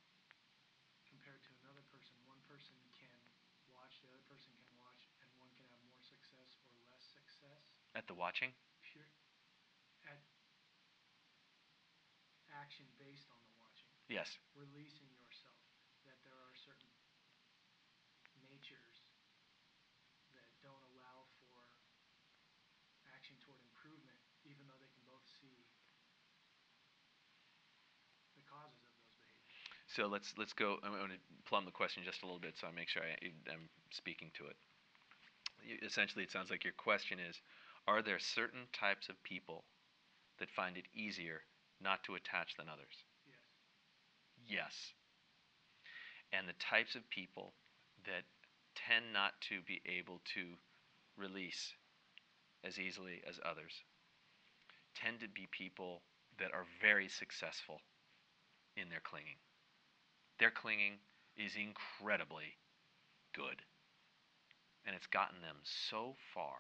compared 1.10 1.42
to 1.42 1.50
another 1.66 1.82
person, 1.90 2.14
one 2.30 2.38
person 2.46 2.78
can 2.94 3.18
watch, 3.66 3.98
the 3.98 4.08
other 4.14 4.22
person 4.30 4.54
can 4.54 4.70
watch, 4.78 5.10
and 5.18 5.26
one 5.34 5.50
can 5.58 5.66
have 5.74 5.82
more 5.90 6.00
success 6.06 6.54
or 6.70 6.78
less 6.86 7.02
success? 7.02 7.66
At 7.98 8.06
the 8.06 8.14
watching? 8.14 8.54
Pure 8.86 9.10
at 10.06 10.22
action 12.54 12.86
based 12.96 13.28
on 13.34 13.40
the 13.44 13.54
watching 13.58 13.90
Yes. 14.08 14.38
releasing 14.54 15.10
yourself, 15.20 15.60
that 16.06 16.16
there 16.24 16.38
are 16.38 16.54
certain 16.54 16.88
natures 18.40 19.12
that 20.32 20.48
don't 20.62 20.80
allow 20.94 21.28
for 21.42 21.68
action 23.12 23.36
toward 23.44 23.60
improvement, 23.68 24.16
even 24.48 24.66
though 24.66 24.78
they 24.80 24.90
can 24.90 25.04
both 25.06 25.24
see 25.28 25.64
the 28.36 28.42
causes 28.48 28.80
of 28.84 28.92
those 28.96 29.12
behaviors. 29.20 29.52
So 29.86 30.06
let's 30.06 30.34
let's 30.38 30.52
go. 30.52 30.78
I'm 30.82 30.92
going 30.92 31.10
to 31.10 31.22
plumb 31.46 31.64
the 31.64 31.70
question 31.70 32.02
just 32.04 32.22
a 32.22 32.26
little 32.26 32.40
bit, 32.40 32.56
so 32.58 32.66
I 32.66 32.72
make 32.72 32.88
sure 32.88 33.02
I, 33.02 33.16
I'm 33.52 33.68
speaking 33.90 34.30
to 34.38 34.46
it. 34.46 34.56
You- 35.62 35.78
Essentially, 35.82 36.24
it 36.24 36.32
sounds 36.32 36.50
like 36.50 36.64
your 36.64 36.72
question 36.72 37.20
is: 37.20 37.40
Are 37.86 38.02
there 38.02 38.18
certain 38.18 38.66
types 38.72 39.08
of 39.08 39.22
people 39.22 39.64
that 40.38 40.50
find 40.50 40.76
it 40.76 40.86
easier 40.94 41.44
not 41.80 42.04
to 42.04 42.16
attach 42.16 42.56
than 42.56 42.68
others? 42.68 43.04
Yes. 43.26 43.36
Yes. 44.48 44.94
And 46.32 46.48
the 46.48 46.54
types 46.54 46.94
of 46.94 47.08
people 47.10 47.54
that 48.06 48.24
tend 48.74 49.12
not 49.12 49.40
to 49.42 49.60
be 49.62 49.82
able 49.86 50.20
to 50.34 50.56
release 51.16 51.74
as 52.64 52.78
easily 52.78 53.22
as 53.28 53.40
others 53.44 53.84
tend 55.02 55.20
to 55.20 55.28
be 55.28 55.48
people 55.50 56.02
that 56.38 56.52
are 56.52 56.66
very 56.80 57.08
successful 57.08 57.80
in 58.76 58.88
their 58.88 59.02
clinging. 59.02 59.38
Their 60.38 60.50
clinging 60.50 60.98
is 61.36 61.52
incredibly 61.56 62.58
good. 63.34 63.62
And 64.86 64.94
it's 64.96 65.06
gotten 65.06 65.40
them 65.42 65.56
so 65.90 66.14
far. 66.34 66.56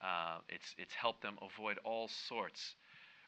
Uh, 0.00 0.38
it's, 0.48 0.74
it's 0.78 0.94
helped 0.94 1.22
them 1.22 1.38
avoid 1.42 1.78
all 1.84 2.08
sorts 2.08 2.74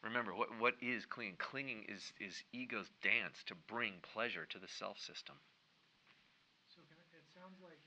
Remember, 0.04 0.36
what, 0.36 0.52
what 0.60 0.76
is 0.84 1.08
clinging? 1.08 1.40
Clinging 1.40 1.88
is, 1.88 2.12
is 2.20 2.44
ego's 2.52 2.92
dance 3.00 3.40
to 3.48 3.56
bring 3.56 4.04
pleasure 4.12 4.44
to 4.52 4.60
the 4.60 4.68
self 4.68 5.00
system. 5.00 5.40
So 6.68 6.84
it 7.16 7.24
sounds 7.32 7.56
like 7.64 7.80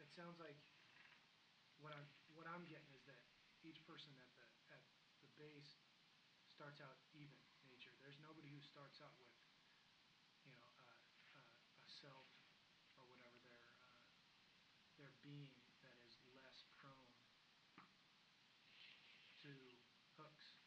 it 0.00 0.08
sounds 0.16 0.40
like 0.40 0.56
what 1.84 1.92
I'm 1.92 2.08
what 2.32 2.48
I'm 2.48 2.64
getting 2.64 2.89
each 3.70 3.78
person 3.86 4.10
at 4.18 4.26
the 4.34 4.46
at 4.74 4.82
the 5.22 5.30
base 5.38 5.78
starts 6.50 6.82
out 6.82 6.98
even 7.14 7.38
nature. 7.62 7.94
There's 8.02 8.18
nobody 8.18 8.50
who 8.50 8.58
starts 8.58 8.98
out 8.98 9.14
with 9.14 9.30
you 10.42 10.50
know 10.50 10.66
a, 11.38 11.42
self 11.86 12.26
or 12.98 13.06
whatever 13.06 13.38
their 13.46 13.70
uh, 13.78 13.94
their 14.98 15.12
being 15.22 15.54
that 15.86 15.94
is 16.02 16.18
less 16.34 16.66
prone 16.82 17.14
to 19.46 19.52
hooks 20.18 20.58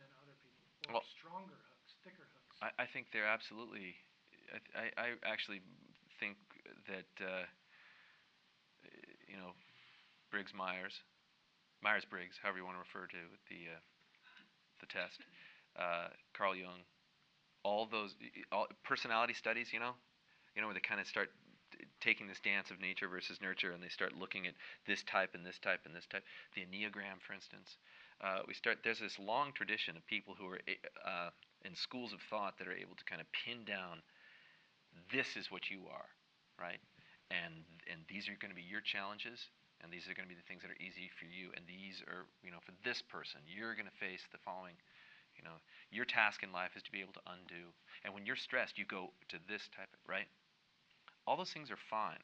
than 0.00 0.08
other 0.24 0.36
people 0.40 0.64
or 0.88 0.96
Well- 0.98 1.08
stronger 1.20 1.60
hooks, 1.68 1.92
thicker 2.00 2.26
hooks. 2.32 2.56
I, 2.64 2.70
I 2.82 2.86
think 2.88 3.12
they're 3.12 3.28
absolutely. 3.28 3.94
I, 4.74 4.88
I, 4.96 5.04
I 5.04 5.08
actually 5.28 5.60
think 6.20 6.36
that, 6.86 7.10
uh, 7.24 7.46
you 9.26 9.36
know, 9.36 9.52
Briggs 10.30 10.52
Myers, 10.54 11.00
Myers 11.82 12.06
Briggs, 12.08 12.38
however 12.42 12.58
you 12.58 12.64
want 12.64 12.76
to 12.76 12.84
refer 12.86 13.06
to 13.10 13.22
the, 13.50 13.74
uh, 13.74 13.80
the 14.80 14.86
test, 14.86 15.18
uh, 15.78 16.08
Carl 16.32 16.54
Jung, 16.54 16.86
all 17.64 17.86
those 17.90 18.14
all, 18.50 18.66
personality 18.84 19.34
studies, 19.34 19.72
you 19.72 19.80
know, 19.80 19.94
you 20.54 20.62
know, 20.62 20.68
where 20.68 20.74
they 20.74 20.80
kind 20.80 21.00
of 21.00 21.06
start 21.06 21.30
t- 21.72 21.84
taking 22.00 22.26
this 22.26 22.40
dance 22.40 22.70
of 22.70 22.80
nature 22.80 23.08
versus 23.08 23.40
nurture 23.40 23.72
and 23.72 23.82
they 23.82 23.88
start 23.88 24.14
looking 24.14 24.46
at 24.46 24.54
this 24.86 25.02
type 25.04 25.34
and 25.34 25.44
this 25.46 25.58
type 25.58 25.80
and 25.86 25.94
this 25.94 26.06
type. 26.06 26.24
The 26.54 26.62
Enneagram, 26.62 27.22
for 27.26 27.32
instance. 27.32 27.76
Uh, 28.22 28.38
we 28.46 28.54
start. 28.54 28.78
There's 28.84 29.00
this 29.00 29.18
long 29.18 29.50
tradition 29.52 29.96
of 29.96 30.06
people 30.06 30.34
who 30.38 30.46
are 30.46 30.60
uh, 31.04 31.30
in 31.64 31.74
schools 31.74 32.12
of 32.12 32.20
thought 32.30 32.58
that 32.58 32.68
are 32.68 32.76
able 32.76 32.94
to 32.94 33.04
kind 33.04 33.20
of 33.20 33.26
pin 33.32 33.64
down. 33.64 34.02
This 35.10 35.36
is 35.36 35.50
what 35.50 35.70
you 35.70 35.90
are, 35.90 36.06
right? 36.60 36.78
And 37.30 37.66
and 37.90 38.02
these 38.08 38.28
are 38.28 38.38
going 38.38 38.50
to 38.50 38.54
be 38.54 38.62
your 38.62 38.80
challenges, 38.80 39.50
and 39.82 39.92
these 39.92 40.06
are 40.06 40.14
going 40.14 40.26
to 40.26 40.32
be 40.32 40.38
the 40.38 40.46
things 40.46 40.62
that 40.62 40.70
are 40.70 40.82
easy 40.82 41.10
for 41.18 41.26
you, 41.26 41.50
and 41.54 41.66
these 41.66 42.02
are 42.06 42.24
you 42.42 42.50
know 42.50 42.62
for 42.64 42.72
this 42.86 43.02
person 43.02 43.42
you're 43.46 43.74
going 43.74 43.90
to 43.90 44.02
face 44.02 44.24
the 44.30 44.42
following. 44.42 44.78
You 45.36 45.44
know, 45.44 45.56
your 45.90 46.04
task 46.04 46.42
in 46.42 46.52
life 46.52 46.76
is 46.76 46.82
to 46.82 46.92
be 46.92 47.00
able 47.00 47.14
to 47.14 47.24
undo. 47.32 47.72
And 48.04 48.12
when 48.12 48.26
you're 48.26 48.36
stressed, 48.36 48.76
you 48.76 48.84
go 48.84 49.16
to 49.32 49.38
this 49.48 49.64
type 49.74 49.88
of 49.88 49.98
right. 50.06 50.28
All 51.26 51.38
those 51.38 51.50
things 51.50 51.70
are 51.70 51.80
fine. 51.88 52.20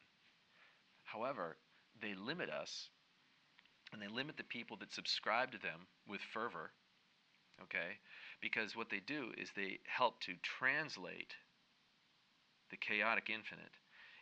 However, 1.05 1.57
they 1.99 2.13
limit 2.13 2.51
us 2.51 2.89
and 3.91 3.99
they 3.99 4.07
limit 4.07 4.37
the 4.37 4.43
people 4.43 4.77
that 4.77 4.93
subscribe 4.93 5.51
to 5.51 5.57
them 5.57 5.87
with 6.07 6.21
fervor 6.21 6.71
okay 7.61 7.97
because 8.41 8.75
what 8.75 8.89
they 8.89 9.01
do 9.05 9.31
is 9.37 9.49
they 9.55 9.79
help 9.85 10.21
to 10.21 10.33
translate 10.43 11.33
the 12.69 12.77
chaotic 12.77 13.29
infinite 13.29 13.73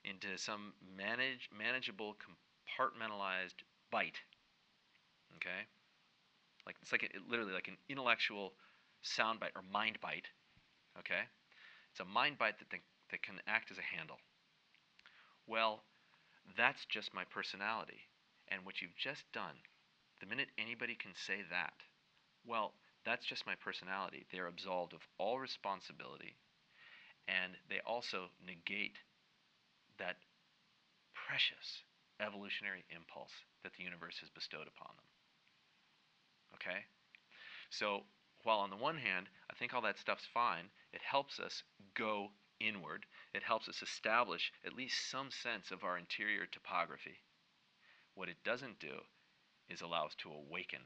into 0.03 0.37
some 0.37 0.73
manage, 0.95 1.49
manageable 1.55 2.15
compartmentalized 2.77 3.63
bite 3.91 4.19
okay? 5.35 5.65
Like 6.65 6.75
it's 6.81 6.91
like 6.91 7.03
a, 7.03 7.29
literally 7.29 7.53
like 7.53 7.67
an 7.67 7.77
intellectual 7.89 8.53
sound 9.01 9.39
bite 9.39 9.51
or 9.55 9.63
mind 9.71 9.97
bite 10.01 10.27
okay? 10.99 11.23
It's 11.91 11.99
a 11.99 12.05
mind 12.05 12.37
bite 12.37 12.59
that, 12.59 12.69
th- 12.69 12.83
that 13.11 13.21
can 13.21 13.35
act 13.47 13.71
as 13.71 13.77
a 13.77 13.95
handle. 13.97 14.17
Well 15.47 15.83
that's 16.57 16.85
just 16.85 17.13
my 17.13 17.23
personality 17.25 18.07
and 18.49 18.65
what 18.65 18.81
you've 18.81 18.95
just 18.95 19.23
done, 19.33 19.55
the 20.19 20.25
minute 20.25 20.49
anybody 20.57 20.95
can 20.95 21.11
say 21.15 21.43
that, 21.49 21.73
well, 22.45 22.73
that's 23.05 23.25
just 23.25 23.45
my 23.45 23.55
personality. 23.55 24.25
They're 24.31 24.47
absolved 24.47 24.93
of 24.93 25.01
all 25.17 25.39
responsibility, 25.39 26.35
and 27.27 27.53
they 27.69 27.79
also 27.85 28.29
negate 28.45 28.97
that 29.99 30.17
precious 31.13 31.83
evolutionary 32.19 32.83
impulse 32.89 33.31
that 33.63 33.73
the 33.77 33.83
universe 33.83 34.17
has 34.19 34.29
bestowed 34.29 34.67
upon 34.67 34.95
them. 34.95 35.07
Okay? 36.55 36.85
So, 37.69 38.03
while 38.43 38.59
on 38.59 38.69
the 38.69 38.77
one 38.77 38.97
hand, 38.97 39.27
I 39.51 39.55
think 39.55 39.73
all 39.73 39.81
that 39.81 39.99
stuff's 39.99 40.27
fine, 40.33 40.69
it 40.93 41.01
helps 41.01 41.39
us 41.39 41.63
go 41.95 42.29
inward. 42.59 43.05
It 43.33 43.43
helps 43.43 43.67
us 43.67 43.81
establish 43.81 44.51
at 44.65 44.73
least 44.73 45.09
some 45.11 45.29
sense 45.31 45.71
of 45.71 45.83
our 45.83 45.97
interior 45.97 46.45
topography. 46.45 47.19
What 48.15 48.29
it 48.29 48.43
doesn't 48.43 48.79
do 48.79 49.01
is 49.69 49.81
allow 49.81 50.05
us 50.05 50.15
to 50.19 50.29
awaken 50.29 50.79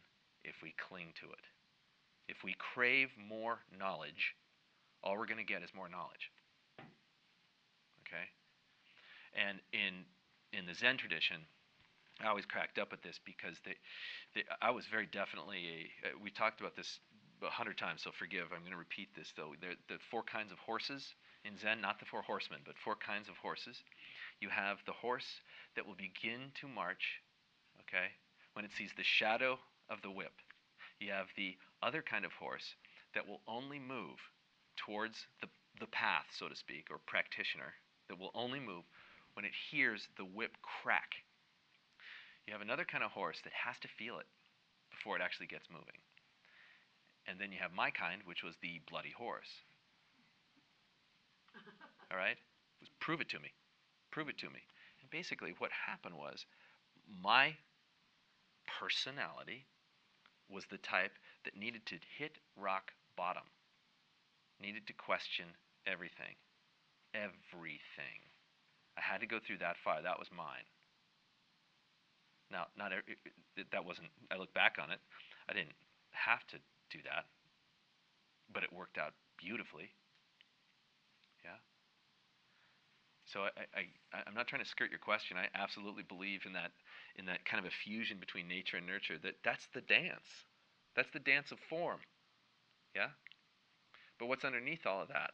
if 0.44 0.56
we 0.62 0.74
cling 0.78 1.14
to 1.22 1.28
it. 1.28 1.46
If 2.28 2.44
we 2.44 2.56
crave 2.58 3.10
more 3.18 3.60
knowledge, 3.78 4.36
all 5.04 5.18
we're 5.18 5.28
going 5.28 5.38
to 5.38 5.54
get 5.54 5.64
is 5.64 5.74
more 5.76 5.90
knowledge. 5.90 6.32
Okay? 8.08 8.28
And 9.36 9.60
in 9.72 10.06
in 10.54 10.66
the 10.66 10.74
Zen 10.74 10.98
tradition, 10.98 11.42
I 12.24 12.28
always 12.28 12.46
cracked 12.46 12.78
up 12.78 12.94
at 12.94 13.02
this 13.02 13.20
because 13.26 13.58
they, 13.66 13.76
they 14.36 14.44
I 14.62 14.72
was 14.72 14.86
very 14.86 15.08
definitely 15.08 15.90
a. 16.04 16.08
Uh, 16.08 16.12
we 16.22 16.30
talked 16.30 16.62
about 16.62 16.76
this 16.76 17.00
a 17.42 17.50
hundred 17.50 17.78
times, 17.78 18.04
so 18.04 18.12
forgive. 18.12 18.54
I'm 18.54 18.62
going 18.62 18.72
to 18.72 18.78
repeat 18.78 19.10
this 19.16 19.34
though. 19.36 19.54
There 19.60 19.74
the 19.88 19.98
four 20.12 20.24
kinds 20.24 20.52
of 20.52 20.60
horses 20.60 21.16
in 21.46 21.58
Zen, 21.58 21.82
not 21.82 22.00
the 22.00 22.06
four 22.06 22.22
horsemen, 22.22 22.60
but 22.66 22.76
four 22.84 22.96
kinds 22.96 23.30
of 23.30 23.38
horses. 23.38 23.82
You 24.40 24.50
have 24.50 24.78
the 24.86 24.94
horse 24.94 25.42
that 25.76 25.86
will 25.86 25.96
begin 25.96 26.52
to 26.62 26.68
march, 26.68 27.22
okay, 27.82 28.14
when 28.54 28.66
it 28.66 28.72
sees 28.78 28.92
the 28.96 29.04
shadow 29.04 29.58
of 29.90 30.02
the 30.02 30.12
whip. 30.12 30.34
You 31.00 31.12
have 31.12 31.28
the 31.36 31.58
other 31.82 32.04
kind 32.04 32.26
of 32.26 32.34
horse 32.34 32.76
that 33.16 33.28
will 33.28 33.42
only 33.48 33.80
move 33.80 34.18
towards 34.78 35.26
the, 35.42 35.48
the 35.80 35.88
path, 35.88 36.26
so 36.38 36.48
to 36.48 36.56
speak, 36.56 36.88
or 36.92 37.00
practitioner, 37.08 37.74
that 38.08 38.20
will 38.20 38.32
only 38.36 38.60
move 38.60 38.84
when 39.34 39.46
it 39.46 39.54
hears 39.72 40.08
the 40.18 40.26
whip 40.26 40.58
crack. 40.62 41.16
You 42.48 42.54
have 42.54 42.62
another 42.62 42.86
kind 42.86 43.04
of 43.04 43.12
horse 43.12 43.40
that 43.44 43.54
has 43.54 43.80
to 43.80 43.88
feel 43.88 44.20
it 44.20 44.28
before 44.92 45.16
it 45.16 45.22
actually 45.22 45.48
gets 45.48 45.70
moving. 45.70 45.98
And 47.28 47.40
then 47.40 47.52
you 47.52 47.60
have 47.60 47.74
my 47.74 47.92
kind, 47.92 48.22
which 48.26 48.44
was 48.44 48.56
the 48.62 48.82
bloody 48.90 49.12
horse. 49.12 49.64
All 52.12 52.18
right? 52.18 52.38
Was, 52.80 52.90
prove 53.00 53.22
it 53.22 53.30
to 53.30 53.40
me. 53.40 53.54
Prove 54.12 54.30
it 54.30 54.38
to 54.40 54.50
me. 54.50 54.62
And 55.02 55.10
basically, 55.12 55.54
what 55.60 55.72
happened 55.72 56.16
was 56.18 56.46
my 57.24 57.56
personality 58.80 59.66
was 60.50 60.66
the 60.66 60.78
type 60.78 61.14
that 61.46 61.56
needed 61.56 61.86
to 61.88 61.96
hit 62.18 62.38
rock 62.58 62.92
bottom, 63.16 63.44
needed 64.62 64.88
to 64.88 64.94
question 64.94 65.46
everything. 65.86 66.36
everything. 67.14 68.31
I 68.98 69.02
had 69.02 69.22
to 69.22 69.28
go 69.28 69.40
through 69.40 69.60
that 69.60 69.78
fire. 69.84 70.02
That 70.02 70.20
was 70.20 70.28
mine. 70.36 70.68
Now, 72.52 72.68
not 72.78 72.92
every, 72.92 73.16
that 73.72 73.86
wasn't. 73.86 74.10
I 74.32 74.38
look 74.38 74.54
back 74.54 74.76
on 74.82 74.92
it. 74.92 75.00
I 75.50 75.54
didn't 75.54 75.76
have 76.12 76.46
to 76.48 76.58
do 76.90 77.00
that, 77.06 77.26
but 78.54 78.64
it 78.64 78.74
worked 78.74 78.98
out 78.98 79.14
beautifully. 79.38 79.90
Yeah. 81.44 81.60
So 83.26 83.48
I, 83.48 83.80
I, 83.80 84.24
I'm 84.28 84.36
not 84.36 84.48
trying 84.48 84.62
to 84.64 84.68
skirt 84.68 84.90
your 84.90 85.00
question. 85.00 85.38
I 85.38 85.48
absolutely 85.56 86.04
believe 86.04 86.42
in 86.46 86.54
that, 86.54 86.72
in 87.16 87.26
that 87.28 87.46
kind 87.46 87.64
of 87.64 87.72
a 87.72 87.74
fusion 87.84 88.18
between 88.20 88.50
nature 88.50 88.76
and 88.78 88.86
nurture. 88.86 89.18
That 89.24 89.36
that's 89.44 89.68
the 89.74 89.82
dance. 89.82 90.28
That's 90.96 91.12
the 91.12 91.20
dance 91.20 91.52
of 91.52 91.60
form. 91.70 92.00
Yeah. 92.94 93.16
But 94.20 94.28
what's 94.28 94.44
underneath 94.44 94.86
all 94.86 95.02
of 95.02 95.08
that? 95.08 95.32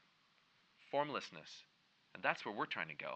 Formlessness, 0.92 1.66
and 2.14 2.24
that's 2.24 2.46
where 2.46 2.56
we're 2.56 2.68
trying 2.68 2.88
to 2.88 2.96
go. 2.96 3.16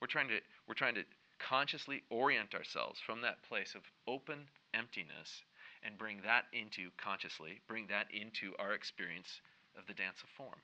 We're 0.00 0.06
trying 0.06 0.28
to 0.28 0.40
we're 0.66 0.74
trying 0.74 0.94
to 0.94 1.04
consciously 1.38 2.02
orient 2.10 2.54
ourselves 2.54 3.00
from 3.04 3.22
that 3.22 3.42
place 3.42 3.74
of 3.74 3.82
open 4.06 4.48
emptiness 4.74 5.42
and 5.82 5.98
bring 5.98 6.20
that 6.24 6.44
into 6.52 6.90
consciously, 6.96 7.60
bring 7.68 7.86
that 7.88 8.06
into 8.12 8.54
our 8.58 8.72
experience 8.72 9.40
of 9.78 9.86
the 9.86 9.94
dance 9.94 10.18
of 10.22 10.28
form. 10.30 10.60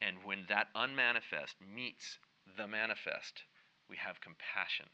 And 0.00 0.16
when 0.24 0.44
that 0.48 0.68
unmanifest 0.74 1.56
meets 1.60 2.18
the 2.56 2.66
manifest, 2.66 3.42
we 3.88 3.96
have 3.96 4.20
compassion. 4.20 4.86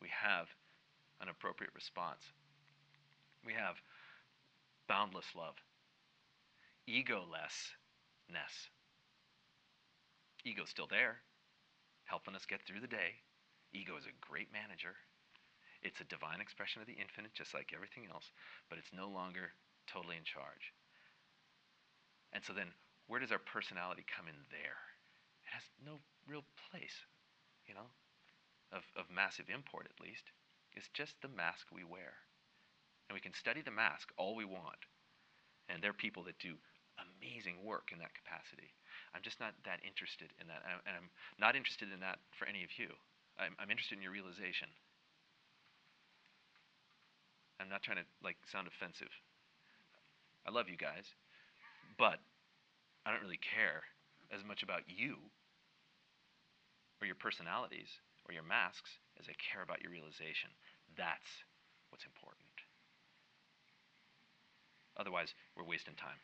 We 0.00 0.08
have 0.08 0.48
an 1.20 1.28
appropriate 1.28 1.72
response. 1.74 2.22
We 3.44 3.52
have 3.54 3.76
boundless 4.88 5.34
love, 5.36 5.54
egolessness. 6.88 8.68
Ego's 10.44 10.70
still 10.70 10.88
there, 10.90 11.18
helping 12.12 12.36
us 12.36 12.44
get 12.44 12.60
through 12.68 12.84
the 12.84 12.92
day. 12.92 13.24
Ego 13.72 13.96
is 13.96 14.04
a 14.04 14.20
great 14.20 14.52
manager. 14.52 14.92
It's 15.80 16.04
a 16.04 16.12
divine 16.12 16.44
expression 16.44 16.84
of 16.84 16.86
the 16.86 17.00
infinite, 17.00 17.32
just 17.32 17.56
like 17.56 17.72
everything 17.72 18.04
else, 18.12 18.28
but 18.68 18.76
it's 18.76 18.92
no 18.92 19.08
longer 19.08 19.56
totally 19.88 20.20
in 20.20 20.28
charge. 20.28 20.76
And 22.36 22.44
so 22.44 22.52
then, 22.52 22.68
where 23.08 23.16
does 23.16 23.32
our 23.32 23.40
personality 23.40 24.04
come 24.04 24.28
in 24.28 24.36
there? 24.52 24.76
It 25.48 25.56
has 25.56 25.64
no 25.80 26.04
real 26.28 26.44
place, 26.68 27.00
you 27.64 27.72
know, 27.72 27.88
of, 28.76 28.84
of 28.92 29.08
massive 29.08 29.48
import 29.48 29.88
at 29.88 30.04
least. 30.04 30.28
It's 30.76 30.92
just 30.92 31.16
the 31.24 31.32
mask 31.32 31.72
we 31.72 31.82
wear. 31.82 32.20
And 33.08 33.16
we 33.16 33.24
can 33.24 33.32
study 33.32 33.64
the 33.64 33.72
mask 33.72 34.12
all 34.20 34.36
we 34.36 34.44
want. 34.44 34.84
And 35.68 35.80
there 35.80 35.90
are 35.90 36.04
people 36.04 36.28
that 36.28 36.38
do 36.38 36.60
amazing 36.98 37.62
work 37.64 37.90
in 37.92 37.98
that 38.00 38.12
capacity. 38.14 38.72
I'm 39.14 39.22
just 39.22 39.40
not 39.40 39.54
that 39.64 39.80
interested 39.84 40.32
in 40.40 40.48
that. 40.48 40.62
And 40.66 40.94
I'm 40.96 41.08
not 41.40 41.56
interested 41.56 41.92
in 41.92 42.00
that 42.00 42.18
for 42.36 42.48
any 42.48 42.64
of 42.64 42.72
you. 42.76 42.92
I'm, 43.38 43.56
I'm 43.60 43.70
interested 43.70 43.96
in 43.96 44.04
your 44.04 44.12
realization. 44.12 44.68
I'm 47.60 47.68
not 47.68 47.82
trying 47.82 47.98
to 48.02 48.08
like 48.24 48.36
sound 48.50 48.66
offensive. 48.66 49.12
I 50.44 50.50
love 50.50 50.68
you 50.68 50.76
guys, 50.76 51.06
but 51.96 52.18
I 53.06 53.12
don't 53.12 53.22
really 53.22 53.38
care 53.40 53.86
as 54.34 54.42
much 54.44 54.62
about 54.62 54.82
you 54.88 55.16
or 57.00 57.06
your 57.06 57.18
personalities 57.18 57.88
or 58.26 58.34
your 58.34 58.42
masks 58.42 58.90
as 59.18 59.26
I 59.28 59.34
care 59.38 59.62
about 59.62 59.82
your 59.82 59.92
realization. 59.92 60.50
That's 60.96 61.44
what's 61.90 62.04
important. 62.06 62.46
Otherwise, 64.96 65.34
we're 65.56 65.64
wasting 65.64 65.94
time. 65.94 66.20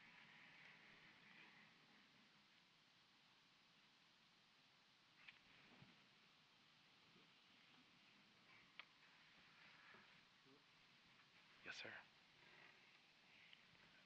Yes, 11.65 11.75
sir. 11.81 11.89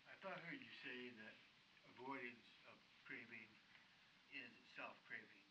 I 0.06 0.14
thought 0.22 0.38
I 0.38 0.42
heard 0.46 0.62
you 0.62 0.70
say 0.86 1.10
that 1.18 1.34
avoidance 1.98 2.46
of 2.70 2.78
craving 3.02 3.50
is 4.30 4.54
itself 4.62 4.94
craving, 5.10 5.42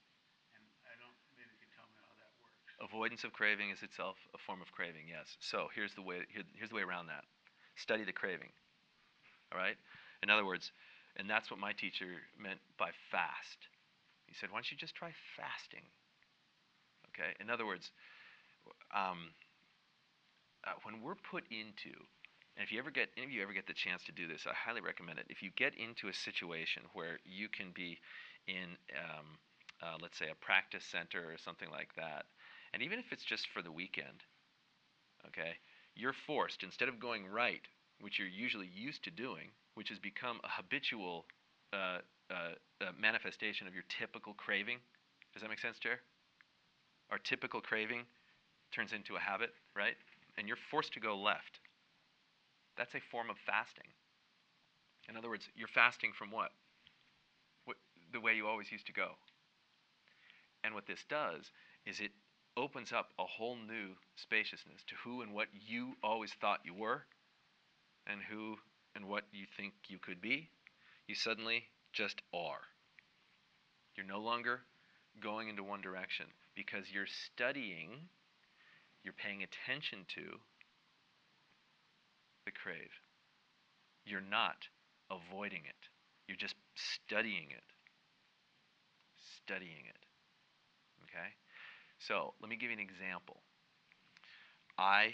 and 0.55 0.64
I 0.88 0.95
don't, 1.03 1.16
maybe 1.36 1.51
you 1.51 1.59
could 1.68 1.76
tell 1.76 1.88
me 1.91 1.99
how 1.99 2.16
that 2.16 2.32
works. 2.39 2.64
Avoidance 2.92 3.24
of 3.24 3.32
craving 3.32 3.70
is 3.70 3.84
itself 3.84 4.18
a 4.36 4.38
form 4.38 4.62
of 4.62 4.72
craving, 4.72 5.08
yes. 5.08 5.38
So 5.39 5.68
here's 5.74 5.94
the 5.96 6.02
way 6.02 6.28
here, 6.28 6.44
here's 6.56 6.70
the 6.70 6.76
way 6.76 6.82
around 6.82 7.08
that. 7.08 7.24
Study 7.76 8.04
the 8.04 8.12
craving. 8.12 8.52
All 9.52 9.58
right? 9.58 9.78
In 10.24 10.30
other 10.30 10.46
words, 10.46 10.72
and 11.16 11.30
that's 11.30 11.50
what 11.50 11.60
my 11.60 11.72
teacher 11.74 12.20
meant 12.38 12.60
by 12.78 12.92
fast. 13.12 13.58
He 14.28 14.36
said, 14.36 14.50
why 14.52 14.58
don't 14.58 14.72
you 14.72 14.78
just 14.78 14.96
try 14.96 15.12
fasting? 15.36 15.84
Okay? 17.12 17.32
In 17.39 17.50
other 17.50 17.66
words, 17.66 17.92
um, 18.96 19.32
uh, 20.66 20.72
when 20.84 21.02
we're 21.02 21.16
put 21.16 21.44
into, 21.50 21.96
and 22.56 22.64
if 22.64 22.72
you 22.72 22.80
ever 22.80 22.92
get, 22.92 23.10
any 23.18 23.26
of 23.26 23.32
you 23.32 23.42
ever 23.42 23.54
get 23.54 23.68
the 23.68 23.74
chance 23.74 24.04
to 24.06 24.12
do 24.12 24.28
this, 24.28 24.46
I 24.48 24.54
highly 24.54 24.82
recommend 24.82 25.20
it. 25.20 25.26
If 25.30 25.42
you 25.42 25.50
get 25.56 25.74
into 25.76 26.08
a 26.08 26.14
situation 26.14 26.84
where 26.94 27.20
you 27.26 27.50
can 27.50 27.72
be 27.74 28.00
in, 28.48 28.76
um, 28.96 29.39
uh, 29.82 29.98
let's 30.02 30.18
say, 30.18 30.28
a 30.32 30.36
practice 30.36 30.84
center 30.84 31.24
or 31.32 31.38
something 31.38 31.70
like 31.72 31.89
that, 31.96 32.26
and 32.74 32.82
even 32.82 32.99
if 32.99 33.11
it's 33.11 33.24
just 33.24 33.47
for 33.53 33.61
the 33.61 33.72
weekend, 33.72 34.24
okay, 35.28 35.53
you're 35.95 36.13
forced, 36.13 36.63
instead 36.63 36.89
of 36.89 36.99
going 36.99 37.28
right, 37.28 37.61
which 37.99 38.17
you're 38.19 38.28
usually 38.28 38.69
used 38.74 39.03
to 39.03 39.11
doing, 39.11 39.49
which 39.76 39.89
has 39.89 39.99
become 39.99 40.39
a 40.43 40.49
habitual 40.49 41.26
uh, 41.74 41.99
uh, 42.30 42.55
uh, 42.82 42.91
manifestation 42.99 43.67
of 43.67 43.74
your 43.74 43.84
typical 43.89 44.34
craving. 44.34 44.78
Does 45.34 45.41
that 45.41 45.49
make 45.49 45.59
sense, 45.59 45.80
Jer? 45.80 45.99
Our 47.11 47.19
typical 47.19 47.61
craving 47.61 48.03
turns 48.72 48.93
into 48.93 49.15
a 49.15 49.19
habit, 49.19 49.51
right? 49.76 49.95
And 50.38 50.47
you're 50.47 50.57
forced 50.72 50.93
to 50.93 50.99
go 50.99 51.17
left. 51.17 51.59
That's 52.78 52.95
a 52.95 53.01
form 53.11 53.30
of 53.30 53.36
fasting. 53.45 53.88
In 55.09 55.17
other 55.17 55.30
words, 55.30 55.49
you're 55.55 55.67
fasting 55.67 56.11
from 56.17 56.32
what? 56.32 56.51
what 57.65 57.78
the 58.13 58.19
way 58.19 58.34
you 58.36 58.47
always 58.47 58.72
used 58.72 58.86
to 58.88 58.93
go. 58.93 59.11
And 60.63 60.74
what 60.74 60.86
this 60.88 61.03
does 61.09 61.51
is 61.86 61.99
it 61.99 62.11
opens 62.58 62.91
up 62.91 63.10
a 63.18 63.26
whole 63.26 63.56
new 63.56 63.95
spaciousness 64.16 64.84
to 64.88 64.95
who 65.04 65.22
and 65.22 65.34
what 65.34 65.47
you 65.68 65.93
always 66.04 66.32
thought 66.34 66.60
you 66.66 66.74
were 66.74 67.04
and 68.08 68.22
who 68.30 68.56
and 68.95 69.06
what 69.06 69.24
you 69.32 69.45
think 69.58 69.74
you 69.88 69.97
could 69.97 70.22
be. 70.22 70.49
You 71.08 71.16
suddenly 71.16 71.64
just 71.93 72.22
are. 72.34 72.62
You're 73.95 74.06
no 74.06 74.20
longer 74.20 74.62
going 75.22 75.49
into 75.49 75.64
one 75.64 75.82
direction 75.82 76.26
because 76.56 76.91
you're 76.91 77.08
studying, 77.08 77.89
you're 79.04 79.14
paying 79.14 79.43
attention 79.43 80.06
to 80.16 80.22
the 82.45 82.52
crave. 82.52 82.91
You're 84.06 84.22
not 84.22 84.68
avoiding 85.10 85.62
it, 85.68 85.89
you're 86.28 86.38
just 86.38 86.56
studying 86.76 87.52
it. 87.52 87.64
Studying 89.43 89.86
it. 89.89 89.97
Okay? 91.04 91.30
So, 92.08 92.34
let 92.41 92.49
me 92.49 92.56
give 92.56 92.70
you 92.72 92.78
an 92.78 92.82
example. 92.82 93.41
I 94.78 95.14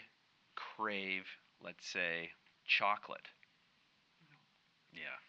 crave, 0.56 1.24
let's 1.62 1.86
say, 1.86 2.30
chocolate. 2.66 3.28
Yeah. 4.94 5.20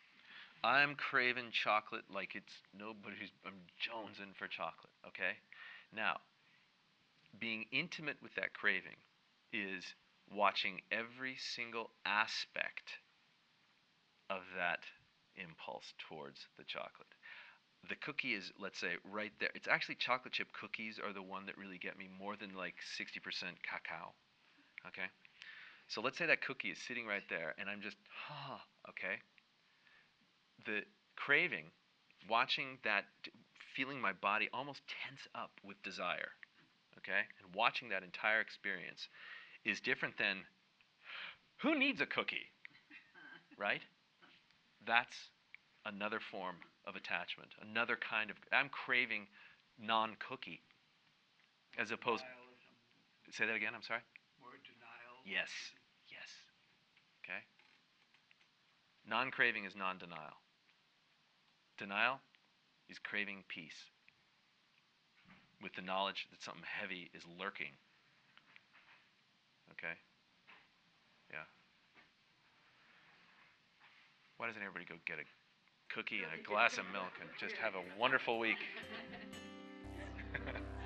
I'm 0.63 0.95
craving 0.95 1.51
chocolate 1.53 2.05
like 2.13 2.35
it's 2.35 2.53
nobody's. 2.77 3.31
I'm 3.45 3.67
jonesing 3.79 4.35
for 4.37 4.47
chocolate, 4.47 4.93
okay? 5.07 5.39
Now, 5.95 6.19
being 7.39 7.67
intimate 7.73 8.17
with 8.23 8.35
that 8.35 8.55
craving 8.55 8.97
is 9.53 9.85
watching 10.31 10.81
every 10.91 11.37
single 11.39 11.91
aspect 12.05 12.99
of 14.31 14.43
that 14.57 14.81
impulse 15.37 15.95
towards 16.09 16.47
the 16.57 16.65
chocolate. 16.65 17.15
The 17.89 17.97
cookie 17.97 18.35
is, 18.35 18.53
let's 18.59 18.79
say, 18.79 18.97
right 19.05 19.33
there. 19.39 19.51
It's 19.55 19.69
actually 19.69 19.95
chocolate 19.97 20.35
chip 20.35 20.49
cookies 20.53 20.99
are 20.99 21.13
the 21.13 21.23
one 21.23 21.47
that 21.47 21.57
really 21.57 21.79
get 21.79 21.97
me 21.97 22.09
more 22.19 22.37
than 22.37 22.55
like 22.55 22.75
60% 22.99 23.23
cacao. 23.63 24.13
Okay? 24.89 25.07
So 25.89 26.01
let's 26.03 26.19
say 26.19 26.27
that 26.27 26.43
cookie 26.43 26.71
is 26.71 26.79
sitting 26.79 27.07
right 27.07 27.23
there 27.31 27.55
and 27.59 27.69
I'm 27.71 27.81
just, 27.81 27.97
ah, 28.31 28.61
okay? 28.91 29.17
The 30.67 30.83
craving, 31.17 31.71
watching 32.29 32.79
that, 32.85 33.05
feeling 33.75 34.01
my 34.01 34.13
body 34.13 34.49
almost 34.53 34.83
tense 34.87 35.27
up 35.35 35.51
with 35.65 35.83
desire, 35.83 36.31
okay? 36.99 37.23
And 37.43 37.55
watching 37.55 37.89
that 37.91 38.03
entire 38.03 38.41
experience 38.41 39.09
is 39.65 39.81
different 39.81 40.19
than, 40.19 40.39
who 41.63 41.79
needs 41.79 42.01
a 42.01 42.07
cookie? 42.07 42.47
Right? 43.59 43.83
That's 44.87 45.17
another 45.85 46.21
form 46.21 46.57
of 46.89 46.97
attachment, 46.97 47.51
another 47.61 47.97
kind 47.97 48.31
of, 48.31 48.37
I'm 48.51 48.71
craving 48.71 49.27
non 49.79 50.17
cookie 50.19 50.63
as 51.79 51.93
opposed, 51.93 52.25
Denial 52.25 53.37
say 53.37 53.47
that 53.47 53.55
again, 53.55 53.73
I'm 53.75 53.83
sorry? 53.83 54.01
denial. 54.67 55.23
Yes. 55.25 55.51
Yes. 56.11 56.27
Okay? 57.23 57.39
Non 59.07 59.31
craving 59.31 59.65
is 59.65 59.77
non 59.77 59.99
denial. 59.99 60.43
Denial, 61.79 62.21
is 62.89 62.99
craving 62.99 63.45
peace 63.49 63.79
with 65.63 65.75
the 65.75 65.83
knowledge 65.83 66.27
that 66.31 66.43
something 66.43 66.65
heavy 66.67 67.11
is 67.15 67.23
lurking. 67.39 67.79
Okay? 69.73 69.95
Yeah. 71.31 71.47
Why 74.39 74.47
doesn't 74.47 74.63
everybody 74.63 74.87
go 74.87 74.97
get 75.07 75.19
a 75.19 75.27
cookie 75.95 76.21
and 76.23 76.41
a 76.41 76.43
glass 76.49 76.79
of 76.79 76.85
milk 76.93 77.13
and 77.21 77.29
just 77.39 77.57
have 77.57 77.75
a 77.75 78.01
wonderful 78.01 78.39
week. 78.39 78.59